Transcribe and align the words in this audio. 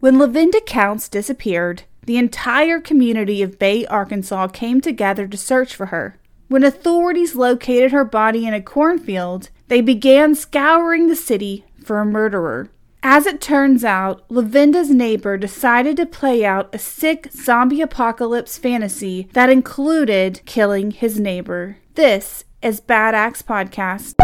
When 0.00 0.14
Lavinda 0.14 0.64
Counts 0.64 1.08
disappeared, 1.08 1.82
the 2.06 2.18
entire 2.18 2.80
community 2.80 3.42
of 3.42 3.58
Bay, 3.58 3.84
Arkansas 3.86 4.46
came 4.46 4.80
together 4.80 5.26
to 5.26 5.36
search 5.36 5.74
for 5.74 5.86
her. 5.86 6.16
When 6.46 6.62
authorities 6.62 7.34
located 7.34 7.90
her 7.90 8.04
body 8.04 8.46
in 8.46 8.54
a 8.54 8.62
cornfield, 8.62 9.50
they 9.66 9.80
began 9.80 10.36
scouring 10.36 11.08
the 11.08 11.16
city 11.16 11.64
for 11.84 11.98
a 11.98 12.06
murderer. 12.06 12.70
As 13.02 13.26
it 13.26 13.40
turns 13.40 13.84
out, 13.84 14.26
Lavinda's 14.28 14.90
neighbor 14.90 15.36
decided 15.36 15.96
to 15.96 16.06
play 16.06 16.44
out 16.44 16.72
a 16.72 16.78
sick 16.78 17.32
zombie 17.32 17.80
apocalypse 17.80 18.56
fantasy 18.56 19.28
that 19.32 19.50
included 19.50 20.42
killing 20.46 20.92
his 20.92 21.18
neighbor. 21.18 21.78
This 21.96 22.44
is 22.62 22.78
Bad 22.78 23.16
Axe 23.16 23.42
Podcast. 23.42 24.14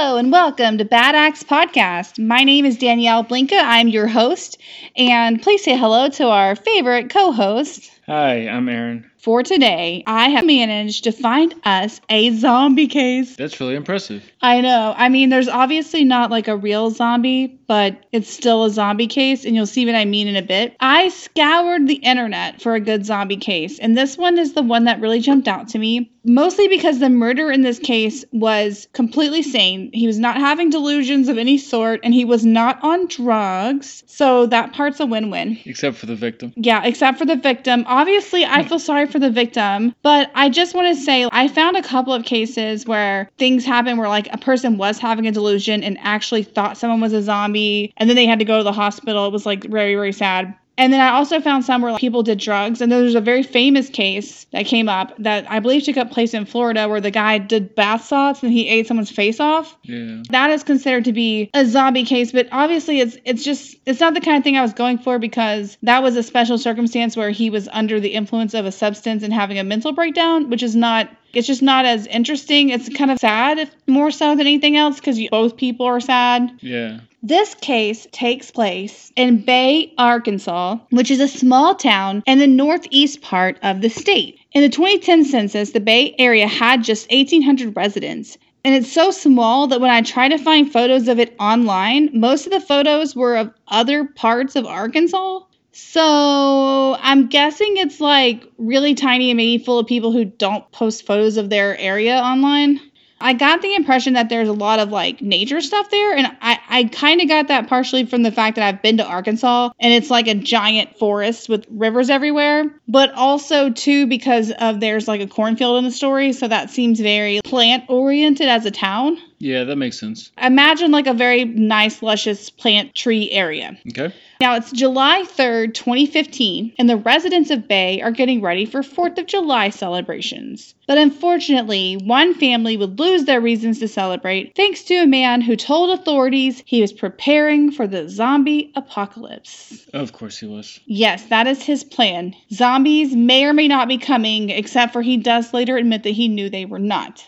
Hello 0.00 0.16
and 0.16 0.30
welcome 0.30 0.78
to 0.78 0.84
Bad 0.84 1.16
Axe 1.16 1.42
Podcast. 1.42 2.24
My 2.24 2.44
name 2.44 2.64
is 2.64 2.78
Danielle 2.78 3.24
Blinka. 3.24 3.60
I'm 3.60 3.88
your 3.88 4.06
host, 4.06 4.56
and 4.94 5.42
please 5.42 5.64
say 5.64 5.76
hello 5.76 6.08
to 6.10 6.28
our 6.28 6.54
favorite 6.54 7.10
co-host. 7.10 7.90
Hi, 8.06 8.46
I'm 8.46 8.68
Aaron. 8.68 9.10
For 9.18 9.42
today, 9.42 10.04
I 10.06 10.28
have 10.28 10.46
managed 10.46 11.04
to 11.04 11.12
find 11.12 11.52
us 11.64 12.00
a 12.08 12.30
zombie 12.36 12.86
case. 12.86 13.34
That's 13.34 13.58
really 13.58 13.74
impressive. 13.74 14.22
I 14.40 14.60
know. 14.60 14.94
I 14.96 15.08
mean, 15.08 15.28
there's 15.28 15.48
obviously 15.48 16.04
not 16.04 16.30
like 16.30 16.46
a 16.46 16.56
real 16.56 16.90
zombie, 16.90 17.58
but 17.66 18.06
it's 18.12 18.30
still 18.30 18.64
a 18.64 18.70
zombie 18.70 19.08
case, 19.08 19.44
and 19.44 19.56
you'll 19.56 19.66
see 19.66 19.84
what 19.84 19.96
I 19.96 20.04
mean 20.04 20.28
in 20.28 20.36
a 20.36 20.42
bit. 20.42 20.76
I 20.78 21.08
scoured 21.08 21.88
the 21.88 21.96
internet 21.96 22.62
for 22.62 22.74
a 22.74 22.80
good 22.80 23.04
zombie 23.04 23.36
case, 23.36 23.80
and 23.80 23.98
this 23.98 24.16
one 24.16 24.38
is 24.38 24.52
the 24.52 24.62
one 24.62 24.84
that 24.84 25.00
really 25.00 25.20
jumped 25.20 25.48
out 25.48 25.68
to 25.68 25.78
me. 25.78 26.12
Mostly 26.24 26.68
because 26.68 26.98
the 26.98 27.08
murderer 27.08 27.50
in 27.50 27.62
this 27.62 27.78
case 27.78 28.24
was 28.32 28.86
completely 28.92 29.42
sane. 29.42 29.90
He 29.94 30.06
was 30.06 30.18
not 30.18 30.36
having 30.36 30.68
delusions 30.68 31.28
of 31.28 31.38
any 31.38 31.58
sort, 31.58 32.00
and 32.04 32.12
he 32.14 32.24
was 32.24 32.44
not 32.44 32.78
on 32.82 33.06
drugs. 33.06 34.04
So 34.06 34.46
that 34.46 34.74
part's 34.74 35.00
a 35.00 35.06
win 35.06 35.30
win. 35.30 35.58
Except 35.64 35.96
for 35.96 36.06
the 36.06 36.14
victim. 36.14 36.52
Yeah, 36.56 36.84
except 36.84 37.18
for 37.18 37.24
the 37.24 37.36
victim. 37.36 37.84
Obviously, 37.86 38.44
I 38.44 38.62
feel 38.68 38.78
sorry 38.78 39.06
for 39.10 39.18
the 39.18 39.30
victim, 39.30 39.94
but 40.02 40.30
I 40.34 40.48
just 40.48 40.74
want 40.74 40.94
to 40.96 41.02
say 41.02 41.28
I 41.32 41.48
found 41.48 41.76
a 41.76 41.82
couple 41.82 42.12
of 42.12 42.24
cases 42.24 42.86
where 42.86 43.30
things 43.38 43.64
happen 43.64 43.96
where 43.96 44.08
like 44.08 44.32
a 44.32 44.38
person 44.38 44.78
was 44.78 44.98
having 44.98 45.26
a 45.26 45.32
delusion 45.32 45.82
and 45.82 45.98
actually 46.00 46.42
thought 46.42 46.78
someone 46.78 47.00
was 47.00 47.12
a 47.12 47.22
zombie, 47.22 47.92
and 47.96 48.08
then 48.08 48.16
they 48.16 48.26
had 48.26 48.38
to 48.38 48.44
go 48.44 48.58
to 48.58 48.64
the 48.64 48.72
hospital. 48.72 49.26
It 49.26 49.32
was 49.32 49.46
like 49.46 49.64
very, 49.64 49.94
very 49.94 50.12
sad. 50.12 50.54
And 50.78 50.92
then 50.92 51.00
I 51.00 51.10
also 51.10 51.40
found 51.40 51.64
some 51.64 51.82
where 51.82 51.92
like, 51.92 52.00
people 52.00 52.22
did 52.22 52.38
drugs. 52.38 52.80
And 52.80 52.90
there's 52.90 53.16
a 53.16 53.20
very 53.20 53.42
famous 53.42 53.90
case 53.90 54.46
that 54.52 54.64
came 54.64 54.88
up 54.88 55.12
that 55.18 55.50
I 55.50 55.58
believe 55.58 55.82
took 55.82 55.96
up 55.96 56.12
place 56.12 56.32
in 56.32 56.46
Florida 56.46 56.88
where 56.88 57.00
the 57.00 57.10
guy 57.10 57.38
did 57.38 57.74
bath 57.74 58.04
salts 58.04 58.42
and 58.44 58.52
he 58.52 58.68
ate 58.68 58.86
someone's 58.86 59.10
face 59.10 59.40
off. 59.40 59.76
Yeah. 59.82 60.22
That 60.30 60.50
is 60.50 60.62
considered 60.62 61.04
to 61.06 61.12
be 61.12 61.50
a 61.52 61.66
zombie 61.66 62.04
case, 62.04 62.30
but 62.30 62.48
obviously 62.52 63.00
it's 63.00 63.16
it's 63.24 63.42
just 63.42 63.76
it's 63.86 63.98
not 63.98 64.14
the 64.14 64.20
kind 64.20 64.38
of 64.38 64.44
thing 64.44 64.56
I 64.56 64.62
was 64.62 64.72
going 64.72 64.98
for 64.98 65.18
because 65.18 65.76
that 65.82 66.02
was 66.02 66.16
a 66.16 66.22
special 66.22 66.56
circumstance 66.58 67.16
where 67.16 67.30
he 67.30 67.50
was 67.50 67.68
under 67.72 67.98
the 67.98 68.14
influence 68.14 68.54
of 68.54 68.64
a 68.64 68.72
substance 68.72 69.24
and 69.24 69.32
having 69.34 69.58
a 69.58 69.64
mental 69.64 69.92
breakdown, 69.92 70.48
which 70.48 70.62
is 70.62 70.76
not 70.76 71.10
it's 71.32 71.46
just 71.46 71.62
not 71.62 71.84
as 71.84 72.06
interesting. 72.06 72.70
It's 72.70 72.88
kind 72.88 73.10
of 73.10 73.18
sad, 73.18 73.58
if 73.58 73.74
more 73.86 74.10
so 74.10 74.30
than 74.30 74.46
anything 74.46 74.76
else, 74.76 74.96
because 74.96 75.20
both 75.30 75.56
people 75.56 75.86
are 75.86 76.00
sad. 76.00 76.50
Yeah. 76.60 77.00
This 77.22 77.54
case 77.54 78.06
takes 78.12 78.52
place 78.52 79.10
in 79.16 79.44
Bay, 79.44 79.92
Arkansas, 79.98 80.78
which 80.90 81.10
is 81.10 81.18
a 81.18 81.26
small 81.26 81.74
town 81.74 82.22
in 82.26 82.38
the 82.38 82.46
northeast 82.46 83.22
part 83.22 83.58
of 83.60 83.80
the 83.80 83.90
state. 83.90 84.38
In 84.52 84.62
the 84.62 84.68
2010 84.68 85.24
census, 85.24 85.72
the 85.72 85.80
Bay 85.80 86.14
Area 86.16 86.46
had 86.46 86.84
just 86.84 87.10
1,800 87.10 87.74
residents. 87.74 88.38
And 88.64 88.72
it's 88.72 88.92
so 88.92 89.10
small 89.10 89.66
that 89.66 89.80
when 89.80 89.90
I 89.90 90.02
try 90.02 90.28
to 90.28 90.38
find 90.38 90.72
photos 90.72 91.08
of 91.08 91.18
it 91.18 91.34
online, 91.40 92.10
most 92.12 92.46
of 92.46 92.52
the 92.52 92.60
photos 92.60 93.16
were 93.16 93.36
of 93.36 93.52
other 93.66 94.04
parts 94.04 94.54
of 94.54 94.64
Arkansas. 94.64 95.40
So 95.72 96.96
I'm 97.00 97.28
guessing 97.28 97.76
it's 97.76 98.00
like 98.00 98.44
really 98.58 98.94
tiny 98.94 99.30
and 99.30 99.36
maybe 99.36 99.62
full 99.62 99.78
of 99.78 99.86
people 99.86 100.12
who 100.12 100.24
don't 100.24 100.70
post 100.72 101.06
photos 101.06 101.36
of 101.36 101.50
their 101.50 101.76
area 101.78 102.16
online. 102.16 102.80
I 103.20 103.32
got 103.32 103.62
the 103.62 103.74
impression 103.74 104.14
that 104.14 104.28
there's 104.28 104.48
a 104.48 104.52
lot 104.52 104.78
of 104.78 104.90
like 104.90 105.20
nature 105.20 105.60
stuff 105.60 105.90
there, 105.90 106.16
and 106.16 106.28
I, 106.40 106.58
I 106.68 106.84
kind 106.84 107.20
of 107.20 107.28
got 107.28 107.48
that 107.48 107.68
partially 107.68 108.04
from 108.06 108.22
the 108.22 108.30
fact 108.30 108.56
that 108.56 108.64
I've 108.64 108.82
been 108.82 108.98
to 108.98 109.04
Arkansas 109.04 109.70
and 109.80 109.92
it's 109.92 110.10
like 110.10 110.28
a 110.28 110.34
giant 110.34 110.98
forest 110.98 111.48
with 111.48 111.66
rivers 111.70 112.10
everywhere, 112.10 112.64
but 112.86 113.12
also 113.14 113.70
too 113.70 114.06
because 114.06 114.52
of 114.52 114.80
there's 114.80 115.08
like 115.08 115.20
a 115.20 115.26
cornfield 115.26 115.78
in 115.78 115.84
the 115.84 115.90
story, 115.90 116.32
so 116.32 116.48
that 116.48 116.70
seems 116.70 117.00
very 117.00 117.40
plant 117.44 117.84
oriented 117.88 118.48
as 118.48 118.66
a 118.66 118.70
town. 118.70 119.18
Yeah, 119.40 119.64
that 119.64 119.76
makes 119.76 119.98
sense. 119.98 120.32
Imagine 120.42 120.90
like 120.90 121.06
a 121.06 121.14
very 121.14 121.44
nice, 121.44 122.02
luscious 122.02 122.50
plant 122.50 122.94
tree 122.94 123.30
area. 123.30 123.78
Okay. 123.88 124.12
Now 124.40 124.54
it's 124.54 124.72
July 124.72 125.24
3rd, 125.26 125.74
2015, 125.74 126.74
and 126.78 126.88
the 126.88 126.96
residents 126.96 127.50
of 127.50 127.66
Bay 127.66 128.00
are 128.00 128.10
getting 128.10 128.40
ready 128.40 128.66
for 128.66 128.82
4th 128.82 129.18
of 129.18 129.26
July 129.26 129.70
celebrations. 129.70 130.74
But 130.86 130.98
unfortunately, 130.98 131.96
one 131.96 132.34
family 132.34 132.76
would 132.76 132.98
lose 132.98 133.24
their 133.24 133.40
reasons 133.40 133.78
to 133.80 133.88
celebrate 133.88 134.54
thanks 134.56 134.82
to 134.84 134.94
a 134.96 135.06
man 135.06 135.40
who 135.40 135.56
told 135.56 135.90
authorities 135.90 136.62
he 136.66 136.80
was 136.80 136.92
preparing 136.92 137.70
for 137.70 137.86
the 137.86 138.08
zombie 138.08 138.72
apocalypse. 138.76 139.86
Of 139.92 140.12
course 140.12 140.38
he 140.38 140.46
was. 140.46 140.80
Yes, 140.86 141.26
that 141.26 141.46
is 141.46 141.62
his 141.62 141.84
plan. 141.84 142.34
Zombies 142.52 143.14
may 143.14 143.44
or 143.44 143.52
may 143.52 143.68
not 143.68 143.88
be 143.88 143.98
coming, 143.98 144.50
except 144.50 144.92
for 144.92 145.02
he 145.02 145.16
does 145.16 145.52
later 145.52 145.76
admit 145.76 146.02
that 146.04 146.10
he 146.10 146.28
knew 146.28 146.48
they 146.48 146.64
were 146.64 146.78
not. 146.78 147.24